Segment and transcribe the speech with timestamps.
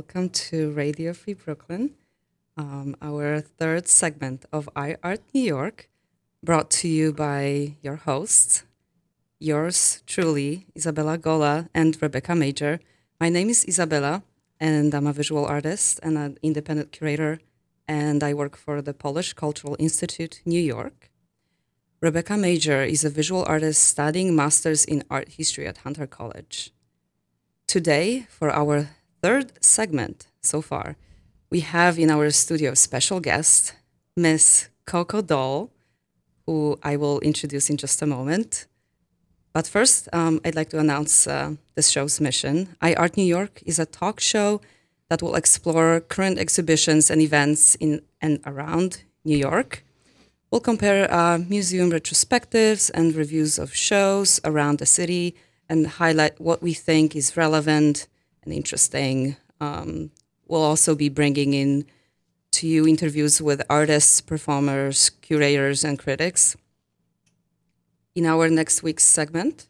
[0.00, 1.90] welcome to Radio Free Brooklyn,
[2.56, 5.90] um, our third segment of iArt New York,
[6.42, 8.64] brought to you by your hosts,
[9.38, 12.80] yours truly, Isabella Gola and Rebecca Major.
[13.20, 14.22] My name is Isabella,
[14.58, 17.38] and I'm a visual artist and an independent curator,
[17.86, 21.10] and I work for the Polish Cultural Institute, New York.
[22.00, 26.72] Rebecca Major is a visual artist studying masters in art history at Hunter College.
[27.66, 28.88] Today, for our
[29.22, 30.96] third segment so far,
[31.50, 33.74] we have in our studio special guest,
[34.16, 35.70] Miss Coco Dolle,
[36.46, 38.66] who I will introduce in just a moment.
[39.52, 42.76] But first, um, I'd like to announce uh, this show's mission.
[42.80, 44.60] iArt New York is a talk show
[45.08, 49.84] that will explore current exhibitions and events in and around New York.
[50.50, 55.36] We'll compare uh, museum retrospectives and reviews of shows around the city
[55.68, 58.08] and highlight what we think is relevant
[58.52, 59.36] interesting.
[59.60, 60.10] Um,
[60.46, 61.86] we'll also be bringing in
[62.52, 66.56] to you interviews with artists, performers, curators, and critics.
[68.14, 69.68] In our next week's segment,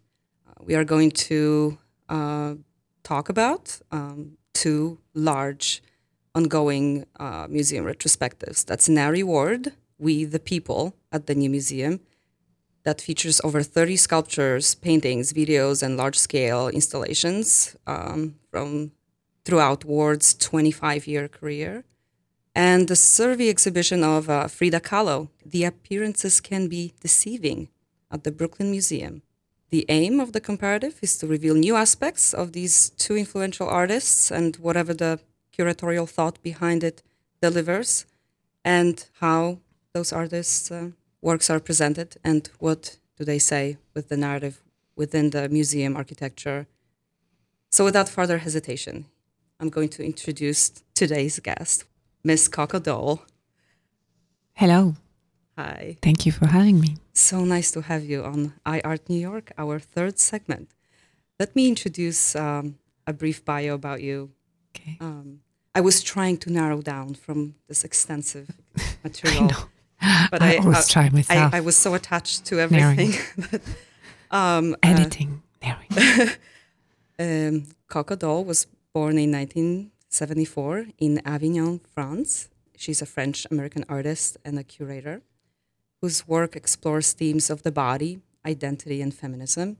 [0.48, 1.78] uh, we are going to
[2.08, 2.54] uh,
[3.02, 5.82] talk about um, two large
[6.34, 8.64] ongoing uh, museum retrospectives.
[8.64, 12.00] That's Nari Ward, We the People at the New Museum,
[12.82, 18.92] that features over 30 sculptures, paintings, videos, and large scale installations um, from
[19.44, 21.84] throughout Ward's 25 year career.
[22.54, 27.68] And the survey exhibition of uh, Frida Kahlo, The Appearances Can Be Deceiving,
[28.10, 29.22] at the Brooklyn Museum.
[29.70, 34.30] The aim of the comparative is to reveal new aspects of these two influential artists
[34.30, 35.20] and whatever the
[35.56, 37.02] curatorial thought behind it
[37.40, 38.04] delivers,
[38.64, 39.60] and how
[39.92, 40.90] those artists' uh,
[41.22, 44.62] works are presented and what do they say with the narrative
[44.96, 46.66] within the museum architecture.
[47.70, 49.06] So, without further hesitation,
[49.60, 51.84] I'm going to introduce today's guest,
[52.24, 53.20] Miss Coco Dolle.
[54.54, 54.94] Hello.
[55.56, 55.96] Hi.
[56.02, 56.96] Thank you for having me.
[57.12, 60.70] So nice to have you on iArt New York, our third segment.
[61.38, 64.30] Let me introduce um, a brief bio about you.
[64.70, 64.96] Okay.
[65.00, 65.40] Um,
[65.74, 68.48] I was trying to narrow down from this extensive
[69.04, 69.70] material.
[70.00, 70.28] I.
[70.30, 71.54] But I, I always uh, try myself.
[71.54, 73.12] I, I, was so attached to everything.
[73.50, 73.62] but,
[74.30, 76.30] um, Editing, uh, narrowing.
[77.18, 82.48] um, Coco Dolle was born in 1974 in Avignon, France.
[82.76, 85.22] She's a French American artist and a curator
[86.00, 89.76] whose work explores themes of the body, identity, and feminism.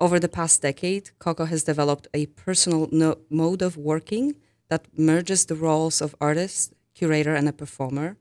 [0.00, 4.36] Over the past decade, Coco has developed a personal no- mode of working
[4.68, 8.16] that merges the roles of artist, curator, and a performer.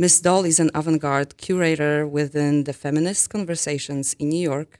[0.00, 4.78] Miss Dolle is an avant garde curator within the Feminist Conversations in New York.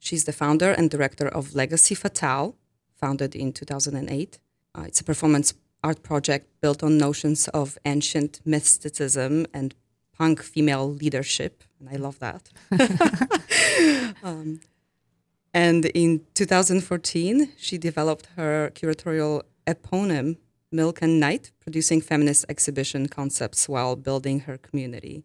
[0.00, 2.56] She's the founder and director of Legacy Fatale,
[2.96, 4.40] founded in 2008.
[4.74, 9.76] Uh, it's a performance art project built on notions of ancient mysticism and
[10.18, 12.50] punk female leadership, and I love that.
[14.24, 14.58] um,
[15.54, 20.38] and in 2014, she developed her curatorial eponym,
[20.76, 25.24] Milk and Night, producing feminist exhibition concepts while building her community.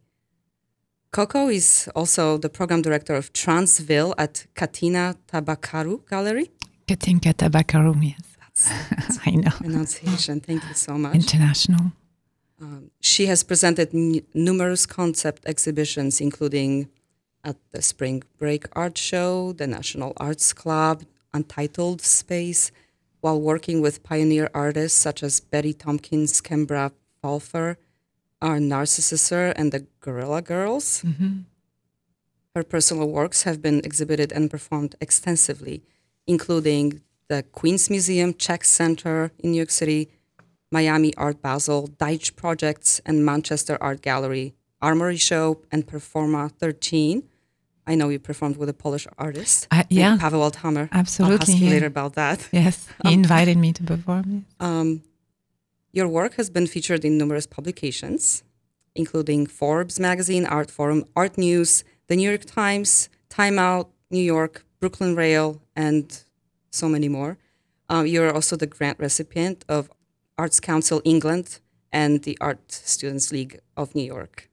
[1.11, 6.49] Coco is also the program director of Transville at Katina Tabacaru Gallery.
[6.87, 8.21] Catinca Tabacaru, yes.
[8.39, 9.51] That's, that's I know.
[9.51, 10.39] Pronunciation.
[10.39, 11.15] Thank you so much.
[11.15, 11.91] International.
[12.61, 16.89] Um, she has presented n- numerous concept exhibitions, including
[17.43, 21.03] at the Spring Break Art Show, the National Arts Club,
[21.33, 22.71] Untitled Space,
[23.21, 26.91] while working with pioneer artists such as Betty Tompkins, Kembra
[27.23, 27.77] Pfahler,
[28.41, 31.03] our Narcissister, and the Guerrilla Girls.
[31.03, 31.41] Mm-hmm.
[32.55, 35.83] Her personal works have been exhibited and performed extensively,
[36.27, 40.09] including the Queens Museum, Czech Center in New York City,
[40.71, 47.23] Miami Art Basel, Deitch Projects, and Manchester Art Gallery, Armory Show, and Performa 13.
[47.87, 49.67] I know you performed with a Polish artist.
[49.71, 50.17] Uh, yeah.
[50.17, 50.89] Paweł Althamer.
[50.91, 51.35] Absolutely.
[51.35, 51.71] I'll ask you yeah.
[51.71, 52.47] later about that.
[52.51, 52.87] Yes.
[53.03, 54.45] He um, invited me to perform.
[54.59, 55.03] Um,
[55.91, 58.43] your work has been featured in numerous publications,
[58.95, 65.15] including Forbes magazine, Artforum, Art News, the New York Times, Time Out, New York, Brooklyn
[65.15, 66.23] Rail, and
[66.69, 67.37] so many more.
[67.89, 69.89] Uh, you're also the grant recipient of
[70.37, 71.59] Arts Council England
[71.91, 74.49] and the Art Students League of New York.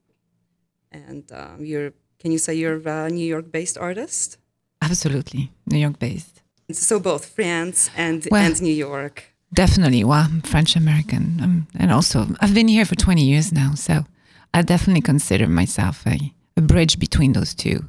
[0.91, 4.39] And um, you're, can you say you're a New York-based artist?
[4.83, 6.43] Absolutely, New York-based.
[6.73, 9.25] So both France and well, and New York.
[9.55, 10.05] Definitely.
[10.05, 14.05] Well, I'm French American, um, and also I've been here for 20 years now, so
[14.53, 17.87] I definitely consider myself a, a bridge between those two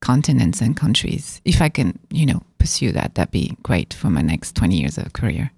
[0.00, 1.40] continents and countries.
[1.44, 4.98] If I can, you know, pursue that, that'd be great for my next 20 years
[4.98, 5.52] of career.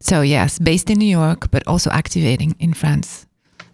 [0.00, 3.26] So yes, based in New York, but also activating in France.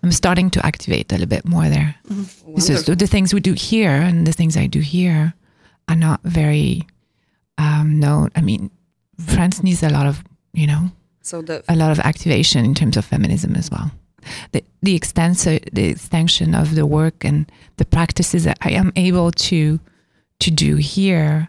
[0.02, 1.96] I'm starting to activate a little bit more there.
[2.08, 2.94] Wonderful.
[2.94, 5.34] the things we do here and the things I do here
[5.88, 6.86] are not very
[7.56, 8.30] um, known.
[8.36, 8.70] I mean,
[9.18, 10.22] France needs a lot of
[10.52, 10.90] you know
[11.22, 13.90] So the a lot of activation in terms of feminism as well.
[14.52, 15.38] The the extent
[15.72, 19.80] the extension of the work and the practices that I am able to
[20.40, 21.48] to do here,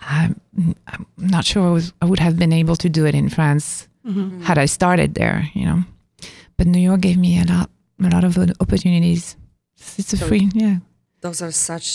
[0.00, 0.40] I'm,
[0.86, 3.88] I'm not sure I, was, I would have been able to do it in France
[4.42, 5.48] had I started there.
[5.54, 5.84] You know,
[6.60, 7.70] but New York gave me a lot
[8.06, 9.36] a lot of opportunities.
[9.98, 10.76] It's a So- free yeah
[11.24, 11.86] those are such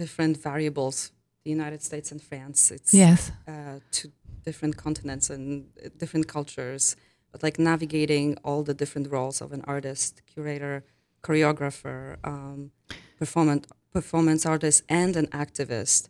[0.00, 0.96] different variables.
[1.44, 2.60] The United States and France.
[2.76, 3.20] It's yes
[3.52, 4.10] uh, two
[4.46, 5.46] different continents and
[6.02, 6.96] different cultures,
[7.30, 10.76] but like navigating all the different roles of an artist, curator,
[11.26, 12.00] choreographer,
[12.32, 12.58] um,
[13.18, 13.66] performance
[13.98, 16.02] performance artist, and an activist.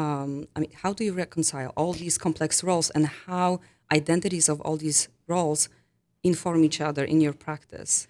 [0.00, 3.48] Um, I mean, how do you reconcile all these complex roles and how
[3.98, 5.00] identities of all these
[5.34, 5.68] roles
[6.26, 8.06] inform each other in your practice?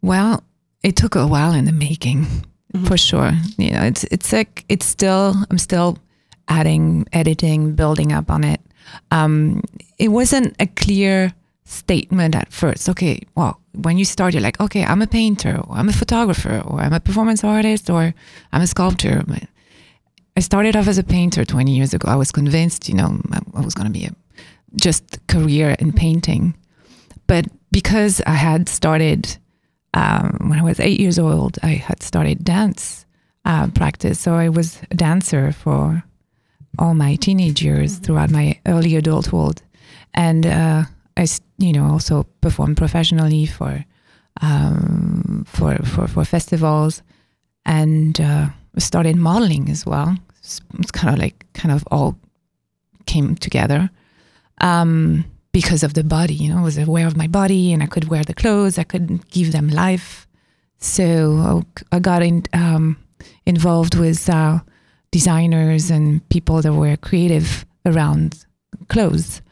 [0.00, 0.42] Well,
[0.82, 2.26] it took a while in the making,
[2.86, 3.32] for sure.
[3.56, 5.98] You know, it's it's like it's still I'm still
[6.48, 8.60] adding, editing, building up on it.
[9.10, 9.62] Um,
[9.98, 11.32] it wasn't a clear
[11.64, 12.88] statement at first.
[12.88, 16.62] Okay, well, when you start, you're like, okay, I'm a painter, or I'm a photographer,
[16.66, 18.14] or I'm a performance artist, or
[18.52, 19.22] I'm a sculptor.
[19.26, 19.44] But
[20.36, 22.08] I started off as a painter 20 years ago.
[22.08, 24.14] I was convinced, you know, I I was going to be a
[24.76, 26.54] just career in painting.
[27.32, 29.38] But because I had started
[29.94, 33.06] um, when I was eight years old, I had started dance
[33.46, 34.20] uh, practice.
[34.20, 36.04] So I was a dancer for
[36.78, 39.62] all my teenage years throughout my early adulthood,
[40.12, 40.82] and uh,
[41.16, 41.26] I,
[41.56, 43.82] you know, also performed professionally for
[44.42, 47.02] um, for, for for festivals,
[47.64, 50.18] and uh, started modeling as well.
[50.40, 52.18] It's, it's kind of like kind of all
[53.06, 53.88] came together
[54.60, 56.34] um, because of the body.
[56.34, 58.78] You know, I was aware of my body, and I could wear the clothes.
[58.78, 60.26] I could give them life.
[60.78, 62.96] So I got in, um,
[63.46, 64.60] involved with uh,
[65.12, 68.44] designers and people that were creative around
[68.88, 69.42] clothes,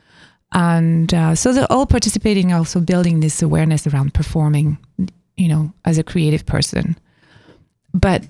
[0.52, 4.79] and uh, so they're all participating, also building this awareness around performing.
[5.37, 6.99] You know, as a creative person,
[7.94, 8.25] but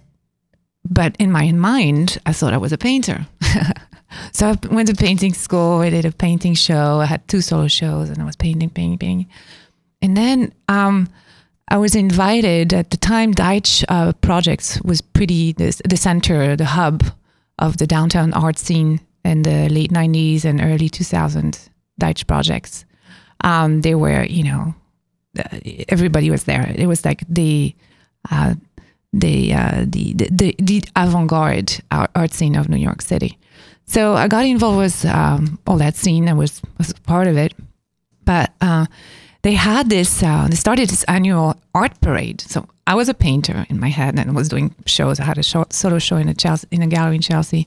[0.91, 3.27] but in my mind, I thought I was a painter.
[4.33, 5.79] so I went to painting school.
[5.79, 7.01] I did a painting show.
[7.01, 9.29] I had two solo shows, and I was painting, painting, painting.
[10.03, 11.09] And then um,
[11.69, 13.33] I was invited at the time.
[13.33, 17.05] Deitch uh, Projects was pretty the, center, the hub
[17.61, 21.69] of the downtown art scene in the late '90s and early 2000s.
[22.01, 22.85] Deitch Projects.
[23.43, 24.75] Um, they were, you know,
[25.89, 26.73] everybody was there.
[26.75, 27.75] It was like the
[28.31, 28.55] uh,
[29.13, 33.39] the, uh, the the the, avant-garde art, scene of New York City.
[33.87, 36.29] So I got involved with um, all that scene.
[36.29, 37.53] I was was part of it,
[38.25, 38.87] but uh,
[39.43, 40.23] they had this.
[40.23, 42.41] Uh, they started this annual art parade.
[42.41, 45.19] So I was a painter in my head and was doing shows.
[45.19, 47.67] I had a show, solo show in a Chelsea, in a gallery in Chelsea,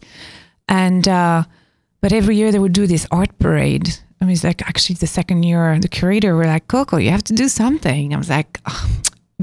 [0.69, 1.43] and uh,
[1.99, 3.99] but every year they would do this art parade.
[4.21, 7.23] I mean, it's like actually the second year, the curator were like, "Coco, you have
[7.25, 8.61] to do something." I was like.
[8.65, 8.89] "Oh,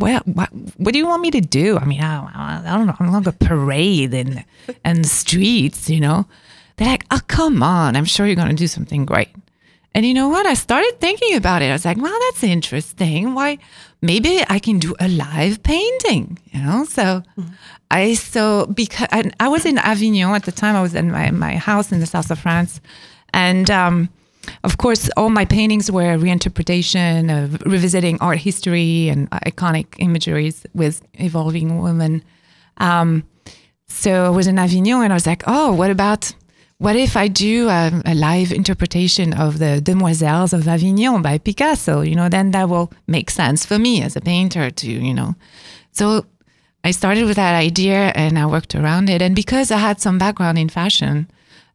[0.01, 1.79] well, what, what do you want me to do?
[1.79, 2.97] I mean, I, I don't know.
[2.99, 4.45] I'm not a parade and
[4.85, 6.27] and streets, you know.
[6.77, 7.95] They're like, oh, come on.
[7.95, 9.29] I'm sure you're going to do something great.
[9.95, 10.47] And you know what?
[10.47, 11.67] I started thinking about it.
[11.67, 13.35] I was like, well, that's interesting.
[13.35, 13.59] Why?
[14.01, 16.85] Maybe I can do a live painting, you know?
[16.85, 17.23] So
[17.91, 21.31] I, so because and I was in Avignon at the time, I was in my,
[21.33, 22.81] my house in the south of France.
[23.35, 24.09] And, um,
[24.65, 31.03] of course, all my paintings were reinterpretation of revisiting art history and iconic imageries with
[31.15, 32.23] evolving women.
[32.79, 33.25] Um,
[33.87, 36.35] so I was in Avignon and I was like, oh, what about,
[36.79, 42.01] what if I do a, a live interpretation of the Demoiselles of Avignon by Picasso?
[42.01, 45.35] You know, then that will make sense for me as a painter to, you know.
[45.93, 46.25] So
[46.85, 49.21] I started with that idea and I worked around it.
[49.21, 51.29] And because I had some background in fashion,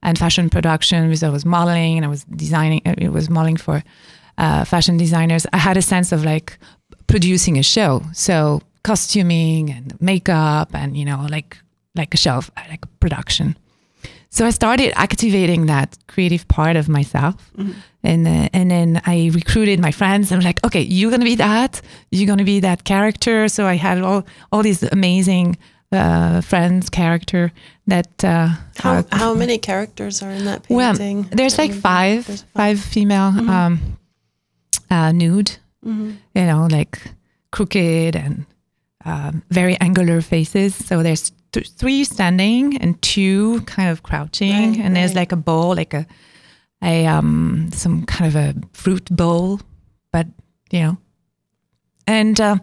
[0.05, 2.81] and fashion production because I was modeling and I was designing.
[2.85, 3.83] It was modeling for
[4.38, 5.45] uh, fashion designers.
[5.51, 6.57] I had a sense of like
[7.07, 11.57] producing a show, so costuming and makeup and you know like
[11.95, 13.57] like a show, like a production.
[14.29, 17.35] So I started activating that creative part of myself,
[18.03, 20.31] and uh, and then I recruited my friends.
[20.31, 21.81] I'm like, okay, you're gonna be that.
[22.12, 23.47] You're gonna be that character.
[23.47, 25.57] So I had all all these amazing
[25.92, 27.51] uh, friends character
[27.88, 31.22] that uh, How, how many characters are in that painting?
[31.24, 32.80] well, there's like five, There's five.
[32.80, 33.98] female um,
[34.89, 37.00] uh, nude, you know, like
[37.51, 38.46] crooked and
[39.06, 40.74] um, very angular faces.
[40.75, 45.38] So there's th- three standing and two kind of crouching, Right, and there's like a
[45.38, 46.06] bowl, like a
[46.84, 49.60] a um, some kind of a fruit bowl,
[50.12, 50.27] but
[50.72, 50.98] you know.
[52.07, 52.57] And uh,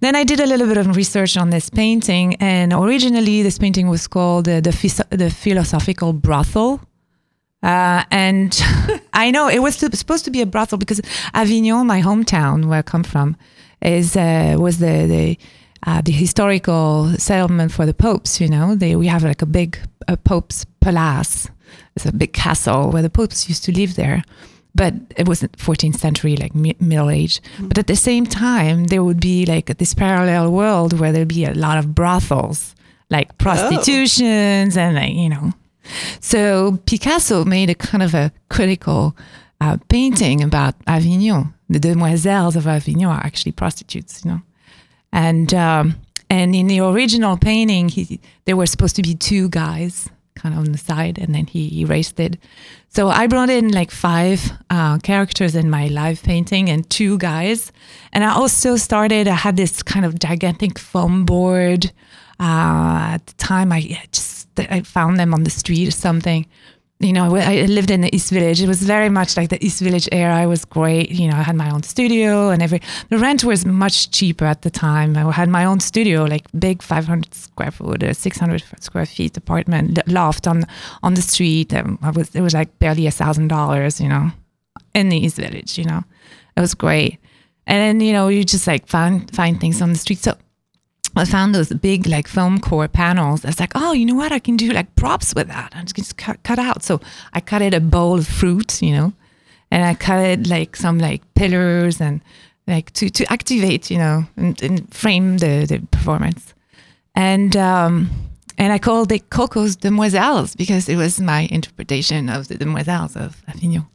[0.00, 3.88] then I did a little bit of research on this painting, and originally this painting
[3.88, 6.80] was called uh, the the philosophical brothel.
[7.62, 8.62] Uh, and
[9.12, 11.00] I know it was supposed to be a brothel because
[11.32, 13.36] Avignon, my hometown where I come from,
[13.82, 15.38] is uh, was the the,
[15.86, 18.40] uh, the historical settlement for the popes.
[18.40, 21.48] You know, they we have like a big a pope's palace.
[21.96, 24.22] It's a big castle where the popes used to live there.
[24.74, 27.40] But it wasn't 14th century, like mi- Middle Age.
[27.60, 31.44] But at the same time, there would be like this parallel world where there'd be
[31.44, 32.74] a lot of brothels,
[33.08, 35.52] like prostitutions and like you know
[36.20, 39.16] so Picasso made a kind of a critical
[39.60, 41.54] uh, painting about Avignon.
[41.68, 44.42] The demoiselles of Avignon are actually prostitutes, you know.
[45.12, 45.96] And um,
[46.28, 50.08] and in the original painting, he, there were supposed to be two guys
[50.44, 52.36] kind of on the side, and then he erased it.
[52.90, 57.72] So I brought in like five uh, characters in my live painting and two guys.
[58.12, 61.90] And I also started, I had this kind of gigantic foam board.
[62.38, 63.80] Uh, at the time, I
[64.12, 66.46] just I found them on the street or something.
[67.04, 68.62] You know, I lived in the East Village.
[68.62, 70.42] It was very much like the East Village era.
[70.42, 71.10] It was great.
[71.10, 72.80] You know, I had my own studio and every.
[73.10, 75.14] The rent was much cheaper at the time.
[75.14, 80.00] I had my own studio, like big 500 square foot, or 600 square feet apartment
[80.08, 80.64] loft on
[81.02, 81.74] on the street.
[81.74, 84.00] Um, I was it was like barely a thousand dollars.
[84.00, 84.30] You know,
[84.94, 85.76] in the East Village.
[85.76, 86.04] You know,
[86.56, 87.18] it was great.
[87.66, 90.20] And then you know you just like find find things on the street.
[90.20, 90.36] So
[91.16, 93.44] I found those big like foam core panels.
[93.44, 94.32] I was like, oh, you know what?
[94.32, 95.72] I can do like props with that.
[95.74, 96.82] I just cut, cut out.
[96.82, 97.00] So
[97.32, 99.12] I cut it a bowl of fruit, you know,
[99.70, 102.20] and I cut it like some like pillars and
[102.66, 106.54] like to, to activate, you know, and, and frame the, the performance.
[107.14, 108.10] And, um,
[108.58, 113.42] and I called it Coco's Demoiselles because it was my interpretation of the Demoiselles of
[113.48, 113.86] Avignon.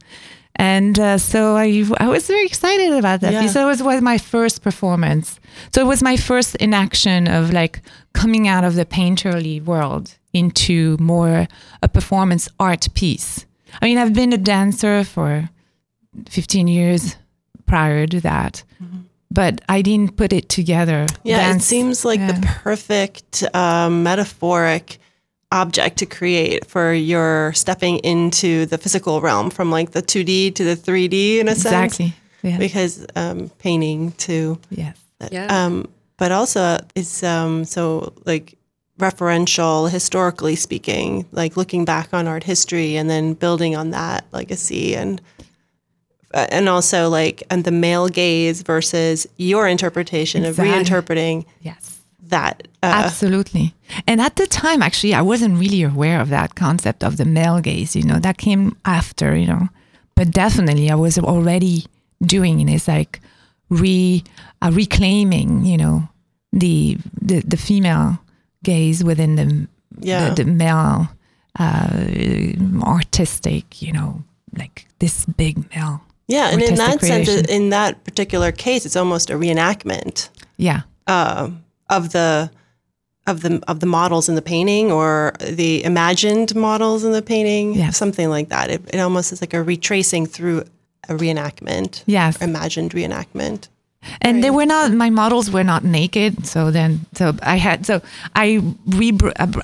[0.56, 3.40] And uh, so I, I was very excited about that Yeah.
[3.40, 5.40] because it was, was my first performance.
[5.74, 7.80] So it was my first inaction of like
[8.12, 11.46] coming out of the painterly world into more
[11.82, 13.46] a performance art piece.
[13.80, 15.48] I mean, I've been a dancer for
[16.28, 17.16] 15 years
[17.66, 18.64] prior to that,
[19.30, 21.06] but I didn't put it together.
[21.22, 22.32] Yeah, Dance- it seems like yeah.
[22.32, 24.98] the perfect um, metaphoric
[25.52, 30.64] object to create for your stepping into the physical realm from like the 2D to
[30.64, 31.94] the 3D in a sense.
[31.94, 32.14] exactly.
[32.42, 32.58] Yeah.
[32.58, 34.96] Because um, painting to, yes.
[35.30, 35.46] Yeah.
[35.66, 38.56] um, but also it's um, so like
[38.98, 44.94] referential, historically speaking, like looking back on art history and then building on that legacy
[44.94, 45.20] and
[46.32, 50.70] uh, and also like and the male gaze versus your interpretation Exactly.
[50.72, 51.99] of reinterpreting Yes.
[52.28, 52.68] That.
[52.82, 53.74] Uh, Absolutely.
[54.06, 57.60] And at the time, actually, I wasn't really aware of that concept of the male
[57.60, 57.96] gaze.
[57.96, 59.36] You know, that came after.
[59.36, 59.68] You know,
[60.14, 61.84] but definitely, I was already
[62.22, 62.72] doing it.
[62.72, 63.20] It's like
[63.68, 64.22] re
[64.62, 65.64] uh, reclaiming.
[65.64, 66.08] You know,
[66.52, 68.18] the the the female
[68.62, 69.68] gaze within the
[70.00, 70.30] Yeah.
[70.34, 71.08] the, the male
[71.58, 73.82] uh, artistic.
[73.82, 74.22] You know,
[74.56, 76.00] like this big male.
[76.28, 80.82] yeah, and in that sense, in that particular case, it's almost a reenactment Yeah.
[81.06, 82.50] um, of the
[83.26, 87.74] of the of the models in the painting or the imagined models in the painting,
[87.74, 87.96] Yes.
[87.96, 88.70] something like that.
[88.70, 90.64] It, it almost is like a retracing through
[91.08, 92.36] a reenactment, Yes.
[92.40, 93.68] imagined reenactment.
[94.22, 98.00] and they were not my models were not naked so then so i had so
[98.34, 98.46] i
[98.98, 99.08] re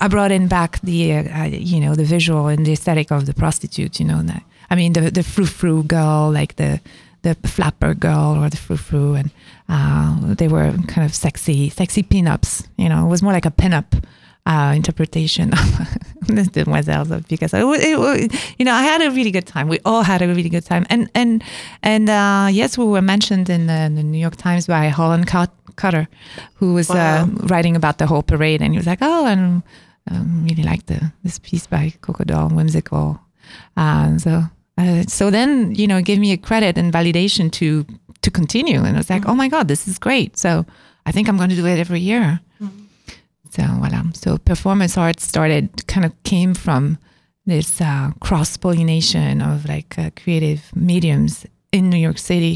[0.03, 3.25] i brought in back the uh, uh, you know the visual and the aesthetic of
[3.25, 6.79] the prostitute you know that i mean the the frou frou girl like the
[7.23, 9.31] the flapper girl or the frou frou and
[9.69, 13.51] uh, they were kind of sexy sexy pinups you know it was more like a
[13.51, 14.03] pinup
[14.45, 15.51] uh, interpretation
[16.21, 17.73] of the demoiselles of Picasso.
[17.73, 19.67] It, wa- it, you know, I had a really good time.
[19.67, 21.43] We all had a really good time, and and
[21.83, 26.07] and uh, yes, we were mentioned in the, the New York Times by Holland Cotter,
[26.55, 27.23] who was Wow.
[27.23, 29.63] uh, writing about the whole parade, and he was like, "Oh, and
[30.09, 33.19] um, really like the this piece by Coco Dolle, whimsical."
[33.75, 34.43] Uh, so
[34.77, 37.85] uh, so then you know, it gave me a credit and validation to
[38.27, 40.49] to continue, and I was like, "Oh my God, this is great!" So
[41.07, 42.39] I think I'm going to do it every year.
[43.55, 44.01] So voilà.
[44.23, 46.97] So performance art started kind of came from
[47.45, 52.55] this uh, cross pollination of like uh, creative mediums in New York City.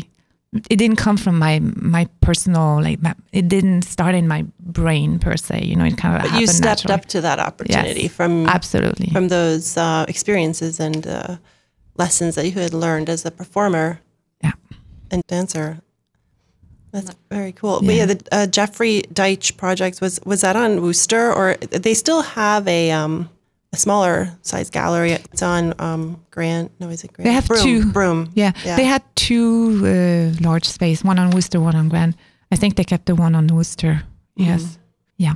[0.70, 1.60] It didn't come from my
[1.96, 5.56] my personal like my, it didn't start in my brain per se.
[5.70, 6.94] You know, it kind of But you stepped naturally.
[6.96, 8.12] up to that opportunity Yes.
[8.18, 9.10] from Absolutely.
[9.16, 11.38] from those uh, experiences and uh,
[11.96, 14.00] lessons that you had learned as a performer.
[15.12, 15.82] And dancer.
[16.92, 17.80] That's very cool.
[17.82, 18.06] But Yeah.
[18.06, 22.68] yeah, the uh, Jeffrey Deitch project was was that on Wooster or they still have
[22.68, 23.30] a um,
[23.74, 25.12] a smaller size gallery.
[25.14, 26.72] It's on um, Grant.
[26.80, 27.26] No, is it Grant?
[27.28, 27.92] They have Broome, two.
[27.92, 28.32] Broome.
[28.36, 28.76] Yeah, Yeah.
[28.76, 32.16] they had two uh, large space, one on Wooster, one on Grand.
[32.52, 34.04] I think they kept the one on Wooster.
[34.36, 34.78] Yes.
[35.18, 35.36] Yeah.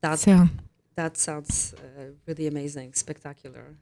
[0.00, 0.48] That So
[0.94, 3.74] that sounds uh, really amazing, spectacular.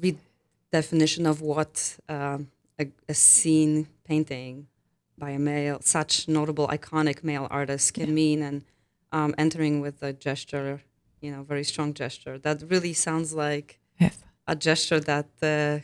[0.00, 2.48] Redefinition of what um,
[2.78, 4.66] a, a scene painting
[5.16, 8.64] by a male, such notable, iconic male artist can mean, and
[9.12, 10.82] um, entering with a gesture,
[11.20, 12.38] you know, very strong gesture.
[12.38, 14.18] That really sounds like yes.
[14.46, 15.78] a gesture that uh,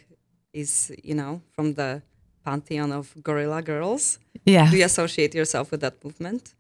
[0.53, 2.03] is, you know, from the
[2.45, 4.19] pantheon of Guerrilla Girls.
[4.45, 4.71] Yeah.
[4.71, 6.55] Do you associate yourself with that movement?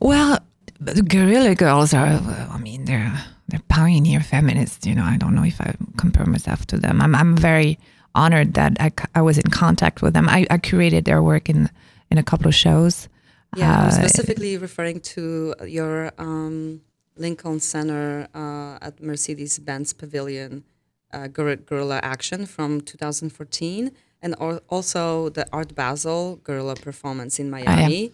[0.00, 0.38] Well,
[0.80, 2.20] the guerrilla girls are.
[2.50, 3.12] I mean, they're
[3.48, 4.86] they're pioneer feminists.
[4.86, 7.00] You know, I don't know if I compare myself to them.
[7.00, 7.78] I'm I'm very
[8.14, 10.28] honored that I, I was in contact with them.
[10.28, 11.70] I, I curated their work in
[12.10, 13.08] in a couple of shows.
[13.56, 16.80] Yeah, Uh, specifically referring to your um,
[17.16, 20.64] Lincoln Center uh, at Mercedes-Benz Pavilion
[21.12, 23.90] uh, guer- Guerrilla Action from 2014,
[24.22, 28.12] and al- also the Art Basel Guerrilla performance in Miami.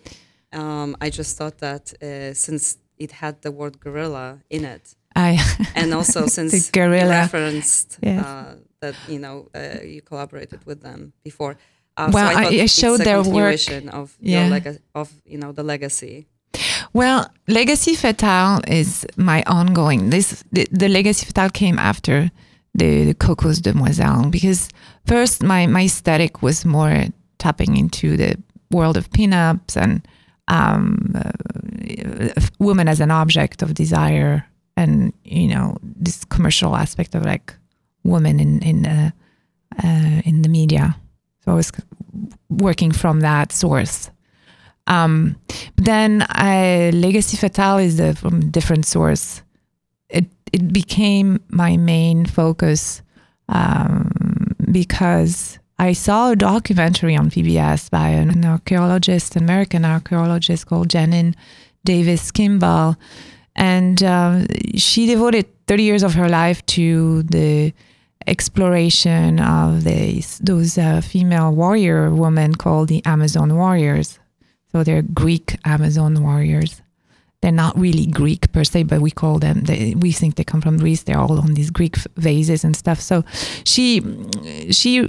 [0.53, 4.95] I, um, I just thought that uh, since it had the word guerrilla in it,
[5.15, 5.39] I
[5.75, 7.11] and also since you guerrilla.
[7.11, 8.25] referenced Yes.
[8.81, 11.57] That you know uh, you collaborated with them before.
[11.97, 13.55] Uh, Well, so I, I- I showed their work.
[13.93, 14.49] of your Yeah.
[14.51, 16.27] lega- of you know the legacy.
[16.93, 20.11] Well, Legacy Fatale is my ongoing.
[20.11, 22.31] This the, the Legacy Fatale came after
[22.75, 24.69] the, the Cocos Demoiselles because
[25.07, 27.07] first my my aesthetic was more
[27.39, 28.37] tapping into the
[28.71, 30.07] world of pinups and
[30.49, 34.45] um, uh, woman as an object of desire
[34.77, 37.55] and you know this commercial aspect of like
[38.05, 39.11] women in in uh,
[39.83, 40.97] uh, in the media.
[41.45, 41.73] So I was
[42.49, 44.11] working from that source.
[44.87, 45.37] Um,
[45.77, 49.43] then I, Legacy Fatale is the, from a different source.
[50.09, 53.03] It it became my main focus
[53.49, 54.11] um,
[54.71, 61.37] because I saw a documentary on PBS by an archaeologist, American archaeologist called Janin
[61.85, 62.97] Davis Kimball,
[63.55, 67.73] and uh, she devoted 30 years of her life to the
[68.29, 74.19] exploration of these those uh, female warrior women called the Amazon warriors.
[74.73, 76.83] So they're Greek Amazon warriors.
[77.41, 79.63] They're not really Greek per se, but we call them.
[79.63, 81.05] They, we think they come from Greece.
[81.05, 83.01] They're all on these Greek vases and stuff.
[83.01, 83.25] So
[83.65, 84.03] she
[84.71, 85.09] she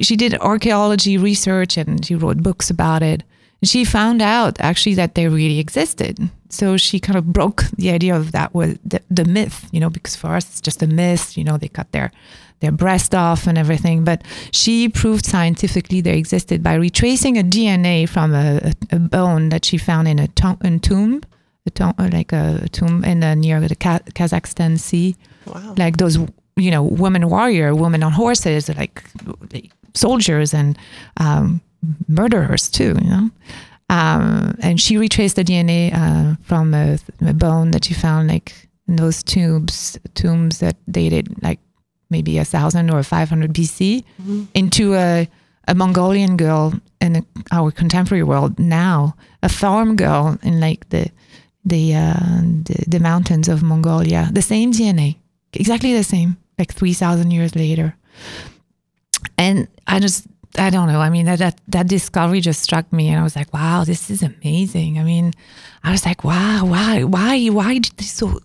[0.00, 3.22] she did archaeology research and she wrote books about it.
[3.62, 6.30] She found out actually that they really existed.
[6.48, 9.90] So she kind of broke the idea of that was the, the myth, you know,
[9.90, 11.36] because for us it's just a myth.
[11.36, 12.10] You know, they cut their
[12.60, 14.04] their breast off and everything.
[14.04, 19.64] But she proved scientifically they existed by retracing a DNA from a, a, bone that
[19.64, 21.22] she found in a, to- tomb,
[21.66, 25.16] a tomb, like a, tomb in uh, near the Ka- Kazakhstan Sea.
[25.46, 25.74] Wow.
[25.76, 26.18] Like those,
[26.56, 29.02] you know, women warrior, women on horses, like,
[29.52, 30.78] like soldiers and
[31.18, 31.60] um,
[32.08, 33.30] murderers too, you know.
[33.90, 38.68] Um, and she retraced the DNA uh, from a, a bone that she found like
[38.86, 41.58] in those tombs, tombs that dated like
[42.10, 44.04] maybe a thousand or 500 BC
[44.54, 45.28] into a,
[45.66, 51.10] a Mongolian girl in our contemporary world now, a farm girl in like the
[51.64, 55.16] the, uh, the the mountains of Mongolia, the same DNA,
[55.52, 57.94] exactly the same, like 3,000 years later.
[59.36, 61.00] And I just I don't know.
[61.00, 64.10] I mean that, that that discovery just struck me, and I was like, wow, this
[64.10, 64.98] is amazing.
[64.98, 65.34] I mean,
[65.84, 68.40] I was like, wow, why, why, why did they so?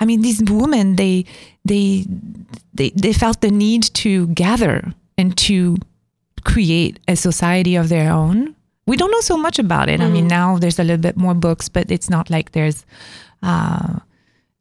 [0.00, 1.24] I mean, these women, they,
[1.64, 2.06] they,
[2.72, 5.76] they, they felt the need to gather and to
[6.44, 8.54] create a society of their own.
[8.86, 10.00] We don't know so much about it.
[10.00, 12.86] I mean, now there's a little bit more books, but it's not like there's,
[13.42, 13.98] uh,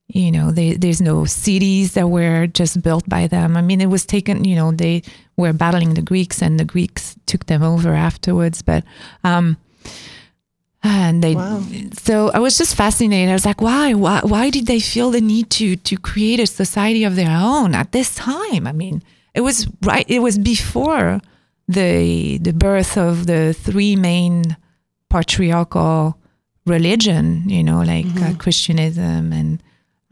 [0.08, 3.58] you know, they, there's no cities that were just built by them.
[3.58, 5.02] I mean, it was taken, you know, they
[5.36, 8.62] were battling the Greeks and the Greeks took them over afterwards.
[8.62, 8.84] But,
[9.24, 9.58] um,
[10.84, 11.64] and they, Wow.
[11.94, 13.30] so I was just fascinated.
[13.30, 16.46] I was like, why, why, why did they feel the need to, to create a
[16.46, 18.68] society of their own at this time?
[18.68, 19.02] I mean,
[19.34, 20.06] it was right.
[20.08, 21.20] It was before
[21.68, 24.56] the, the birth of the three main
[25.10, 26.20] patriarchal
[26.68, 29.62] religion, you know, like uh, Christianism and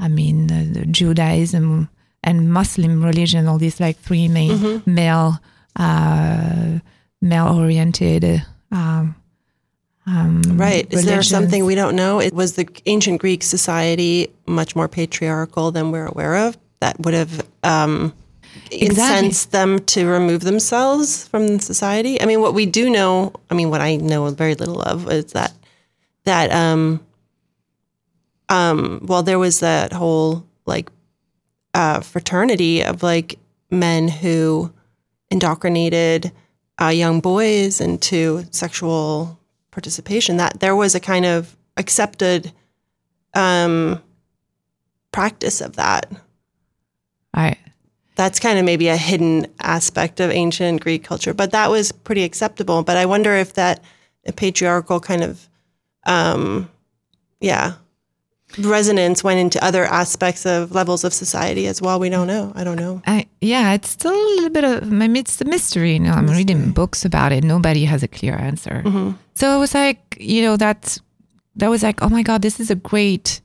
[0.03, 1.89] I mean uh, the Judaism
[2.23, 5.39] and Muslim religion, all these like three main male
[5.75, 6.79] uh,
[7.21, 8.23] male oriented
[8.71, 9.15] um,
[10.05, 10.85] um, Right.
[10.91, 12.19] Is there something we don't know?
[12.19, 17.13] It was the ancient Greek society much more patriarchal than we're aware of that would
[17.13, 18.13] have um,
[18.71, 19.27] Exactly.
[19.27, 22.21] incensed them to remove themselves from society?
[22.21, 25.31] I mean, what we do know, I mean, what I know very little of is
[25.33, 25.53] that
[26.25, 26.99] that um
[28.49, 30.89] um well there was that whole like
[31.73, 33.39] uh, fraternity of like
[33.71, 34.71] men who
[35.31, 36.31] indoctrinated
[36.81, 39.39] uh, young boys into sexual
[39.71, 40.37] participation.
[40.37, 42.51] That there was a kind of accepted
[43.33, 44.01] um,
[45.11, 46.11] practice of that.
[47.33, 47.57] I
[48.15, 52.23] That's kind of maybe a hidden aspect of ancient Greek culture, but that was pretty
[52.23, 52.83] acceptable.
[52.83, 53.83] But I wonder if that
[54.35, 55.49] patriarchal kind of,
[56.05, 56.69] um,
[57.39, 57.73] yeah,
[58.59, 61.99] resonance went into other aspects of levels of society as well.
[61.99, 62.51] We don't know.
[62.55, 63.01] I don't know.
[63.07, 65.93] I, yeah, it's still a little bit of, I mean, it's a mystery.
[65.93, 67.43] You know, I'm reading books about it.
[67.43, 68.83] Nobody has a clear answer.
[69.35, 70.97] So it was like, you know, that,
[71.55, 73.41] that was like, oh my God, this is a great,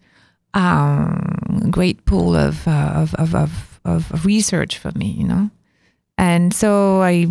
[0.55, 5.51] um, great pool of, uh, of, of, of, of research for me, you know?
[6.16, 7.27] And so I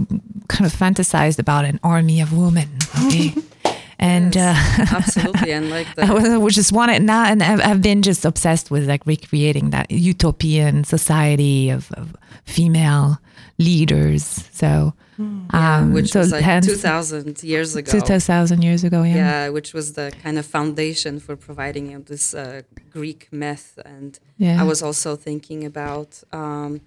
[0.47, 2.69] kind of fantasized about an army of women.
[3.07, 3.33] Okay.
[3.99, 7.41] And, Yes, uh, absolutely, and like I the, was, I was just wanted now, and
[7.41, 13.17] I've, been just obsessed with like recreating that utopian society of, of female
[13.57, 14.23] leaders.
[14.51, 17.91] So, um, which so was like hence- two thousand years ago.
[17.91, 19.15] two thousand years ago, yeah.
[19.15, 23.79] yeah, which was the kind of foundation for providing you know, this uh, Greek myth.
[23.83, 24.61] And Yeah.
[24.61, 26.81] I was also thinking about um,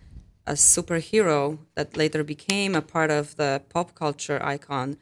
[0.47, 4.97] a superhero that later became a part of the pop culture icon,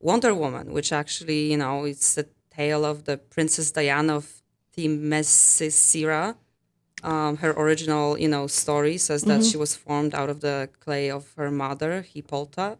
[0.00, 4.42] Wonder Woman, which actually, you know, it's the tale of the Princess Diana of
[4.76, 6.36] Themyscira.
[7.04, 11.10] Um, her original, you know, story says that she was formed out of the clay
[11.10, 12.76] of her mother, Hippolyta,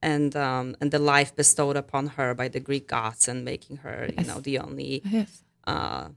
[0.00, 4.08] and um, and the life bestowed upon her by the Greek gods, and making her,
[4.16, 5.42] you know, the only Yes.
[5.66, 6.08] uh,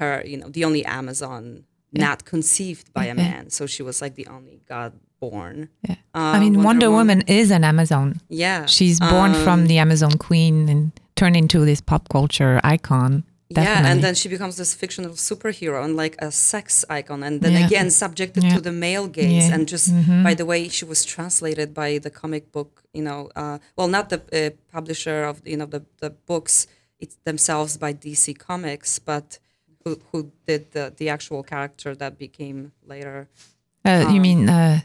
[0.00, 3.50] her, you know, the only Amazon not conceived by a man.
[3.50, 5.68] So she was like the only god born.
[5.88, 5.96] Yeah.
[6.14, 8.20] Uh, I mean, Wonder, Woman is an Amazon.
[8.28, 13.24] Yeah, She's born Um, from the Amazon queen and turned into this pop culture icon.
[13.50, 17.52] Yeah, and then she becomes this fictional superhero and like a sex icon, and then
[17.52, 17.66] Yeah.
[17.66, 18.54] again subjected Yeah.
[18.56, 19.54] to the male gaze, Yeah.
[19.54, 20.22] and just Mhm.
[20.22, 24.10] by the way she was translated by the comic book, you know, uh, well, not
[24.10, 26.66] the uh, publisher of you know the the books
[27.00, 29.38] it's themselves by DC Comics, but
[29.84, 33.28] who who did the the actual character that became later.
[33.84, 34.80] Uh, you mean uh,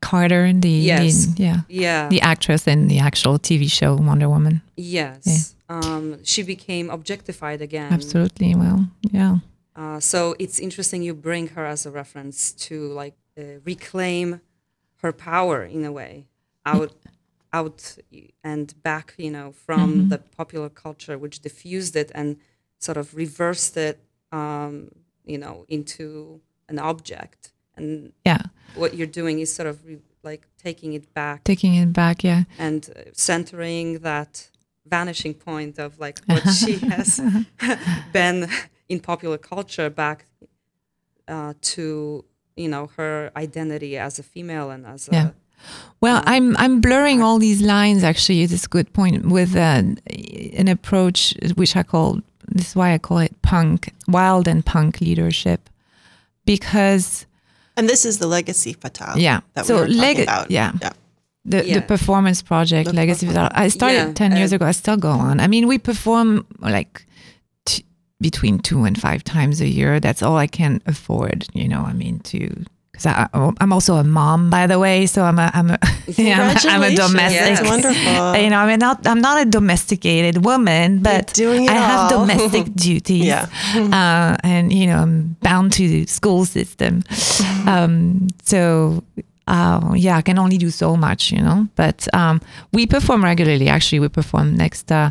[0.00, 1.26] Carter, the, the- Yes.
[1.38, 2.08] yeah, Yeah.
[2.08, 4.62] the actress in the actual TV show Wonder Woman.
[4.76, 5.54] Yes.
[5.68, 7.92] Um, she became objectified again.
[7.92, 8.54] Absolutely.
[8.54, 9.36] Well, yeah.
[9.74, 14.40] Uh, so it's interesting you bring her as a reference to like uh, reclaim
[15.02, 16.26] her power in a way
[16.64, 16.92] out
[17.52, 17.96] out
[18.42, 22.36] and back you know from the popular culture which diffused it and
[22.78, 23.98] sort of reversed it
[24.36, 24.74] um,
[25.32, 27.40] you know into an object
[27.76, 28.42] and Yeah.
[28.80, 32.16] what you're doing is sort of re- like taking it back Taking it back.
[32.24, 32.42] Yeah.
[32.58, 34.32] and uh, centering that
[34.96, 37.20] vanishing point of like what she has
[38.12, 38.38] been
[38.88, 40.18] in popular culture back
[41.28, 42.24] uh, to
[42.56, 45.28] you know her identity as a female and as Yeah.
[45.28, 45.32] a
[46.00, 48.02] Well, I'm I'm blurring all these lines.
[48.04, 49.82] Actually, it's a good point with uh,
[50.62, 55.00] an approach which I call this is why I call it punk, wild and punk
[55.00, 55.68] leadership,
[56.44, 57.26] because
[57.76, 59.18] And this is the legacy fatale.
[59.18, 59.40] Yeah.
[59.54, 60.50] That So we were talking leg- about.
[60.50, 60.72] yeah.
[60.80, 60.90] Yeah.
[61.44, 61.74] the, Yeah.
[61.74, 63.52] the performance project The legacy performance.
[63.54, 66.44] I started Yeah, 10 years and- ago I still go on I mean we perform
[66.60, 67.06] like
[67.66, 67.84] t-
[68.20, 71.92] between two and five times a year that's all I can afford you know I
[71.92, 72.64] mean to
[72.96, 73.28] because
[73.60, 75.78] I'm also a mom by the way so I'm a I'm a
[76.16, 77.62] yeah, I'm, a- I'm a domestic Yes.
[77.62, 78.36] Wonderful.
[78.42, 82.26] you know I mean not, I'm not a domesticated woman but I have all.
[82.26, 83.46] domestic duties Yeah.
[83.74, 87.02] uh, and you know I'm bound to the school system
[87.66, 89.02] um, so
[89.48, 91.68] uh, yeah, I can only do so much, you know.
[91.76, 92.40] But um,
[92.72, 93.68] we perform regularly.
[93.68, 95.10] Actually, we perform next uh,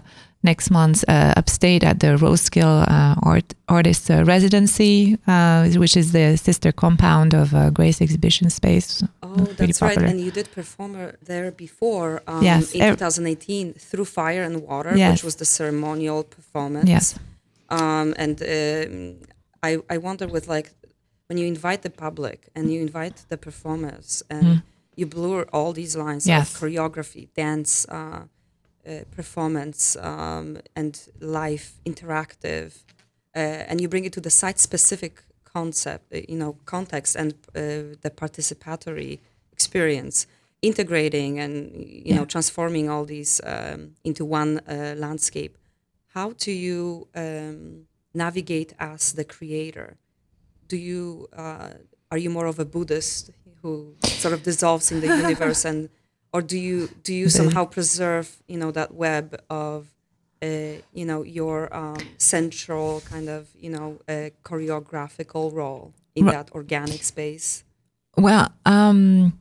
[0.52, 6.08] next month uh, upstate at the Rosekill uh, Art Artist uh, Residency, uh, which is
[6.12, 8.90] the sister compound of uh, Grace Exhibition Space.
[9.24, 14.06] oh that's right and you did perform uh, there before um, Yes, in 2018 through
[14.06, 15.12] fire and water Yes.
[15.12, 17.06] which was the ceremonial performance Yes.
[17.80, 18.36] um, and
[19.68, 20.68] I, I wonder with like
[21.28, 24.62] when you invite the public and you invite the performers and
[25.00, 26.30] you blur all these lines Mm.
[26.36, 26.44] Yes.
[26.54, 27.72] of choreography dance
[29.12, 32.84] performance um, and life interactive
[33.36, 37.34] uh, and you bring it to the site specific concept uh, you know context and
[37.34, 39.20] uh, the participatory
[39.52, 40.28] experience
[40.62, 41.54] integrating and
[42.08, 45.58] you know transforming all these um, into one uh, landscape.
[46.08, 49.98] How do you um, navigate as the creator?
[50.68, 51.70] Do you uh,
[52.12, 55.90] are you more of a buddhist who sort of dissolves in the universe and
[56.36, 59.88] or do you do you somehow preserve you know that web of
[60.42, 66.32] uh, you know your um, central kind of you know uh, choreographical role in Ri-
[66.32, 67.64] that organic space
[68.18, 69.34] Well, um,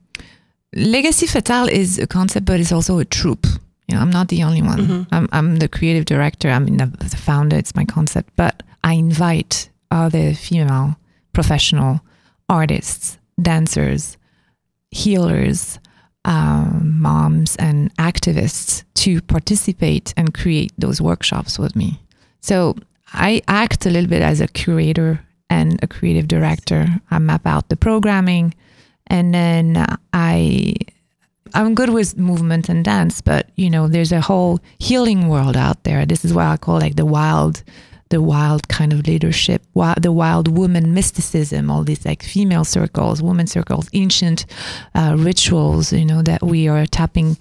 [0.74, 3.46] legacy fatale is a concept, but it's also a troupe.
[3.86, 4.80] You know, I'm not the only one.
[4.80, 5.14] Mm-hmm.
[5.14, 6.48] I'm, I'm the creative director.
[6.50, 7.56] I'm the, the founder.
[7.56, 10.96] It's my concept, but I invite other female
[11.32, 12.00] professional
[12.48, 14.16] artists, dancers,
[14.90, 15.78] healers,
[16.24, 22.00] um, moms, and activists to participate and create those workshops with me.
[22.40, 22.76] So
[23.12, 26.86] I act a little bit as a curator and a creative director.
[27.10, 28.54] I map out the programming,
[29.06, 30.74] and then I
[31.54, 35.84] I'm good with movement and dance, but you know, there's a whole healing world out
[35.84, 36.04] there.
[36.04, 37.62] This is what I call like the wild,
[38.14, 43.16] the wild kind of leadership, wi- the wild woman mysticism, all these like female circles,
[43.30, 44.40] woman circles, ancient
[44.94, 47.36] uh, rituals, you know, that we are tapping.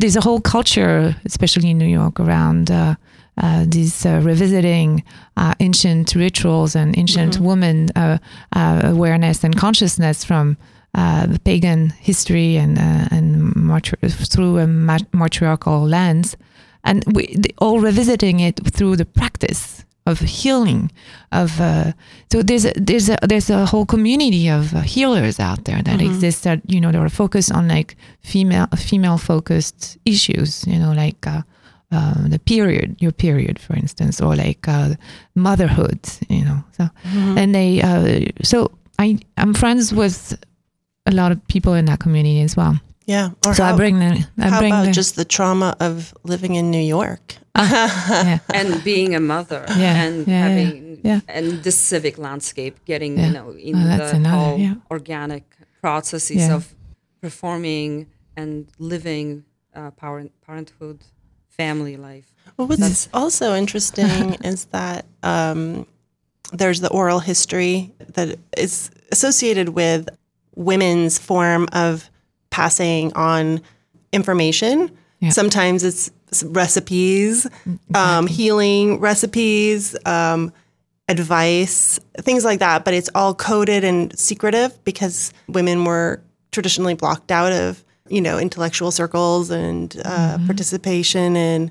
[0.00, 2.70] There's a whole culture, especially in New York, around.
[2.70, 2.94] Uh,
[3.42, 5.02] uh, these uh, revisiting
[5.36, 8.18] uh, ancient rituals and ancient woman uh,
[8.56, 10.56] uh, awareness and consciousness from
[10.94, 16.36] uh, the pagan history and uh, and matri- through a mat- matriarchal lens,
[16.84, 17.22] and we
[17.58, 20.90] all revisiting it through the practice of healing.
[21.32, 21.92] Of uh,
[22.32, 26.00] so there's a, there's a there's a whole community of uh, healers out there that
[26.00, 30.66] exists that you know that are focused on like female female focused issues.
[30.66, 31.26] You know like.
[31.26, 31.42] Uh,
[31.92, 34.94] uh, the period, your period, for instance, or like uh,
[35.34, 36.62] motherhood, you know.
[36.76, 36.88] So,
[37.36, 38.70] and they, uh, so
[39.00, 40.38] I, I'm friends with
[41.06, 42.78] a lot of people in that community as well.
[43.10, 43.30] Yeah.
[43.46, 46.14] Or so how, I bring the, I how bring about the, just the trauma of
[46.22, 47.34] living in New York?
[47.56, 51.20] yeah, and being a mother Yeah, and yeah, yeah, having yeah.
[51.28, 53.26] and the civic landscape getting Yeah.
[53.26, 54.74] you know in Oh, the another, whole yeah.
[54.90, 55.44] organic
[55.82, 56.54] processes Yeah.
[56.56, 56.74] of
[57.20, 59.44] performing and living
[59.74, 60.98] uh, parent, parenthood
[61.48, 65.86] family life Well, what's That's- also interesting is that um,
[66.52, 70.08] there's the oral history that is associated with
[70.54, 72.09] women's form of
[72.50, 73.60] passing on
[74.12, 74.90] information.
[75.20, 75.30] Yeah.
[75.30, 76.10] Sometimes it's
[76.44, 77.46] recipes,
[77.94, 80.52] um, healing recipes, um,
[81.08, 82.84] advice, things like that.
[82.84, 88.38] But it's all coded and secretive because women were traditionally blocked out of, you know,
[88.38, 91.70] intellectual circles and uh, participation in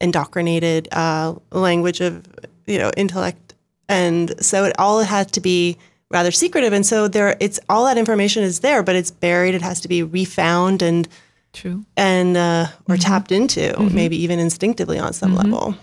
[0.00, 2.24] indoctrinated uh, language of,
[2.66, 3.54] you know, intellect.
[3.88, 5.78] And so it all had to be
[6.10, 6.72] rather secretive.
[6.72, 9.54] And so there, it's all that information is there, but it's buried.
[9.54, 11.08] It has to be refound and
[11.52, 11.84] true.
[11.96, 15.74] and uh, or tapped into, maybe even instinctively on some level.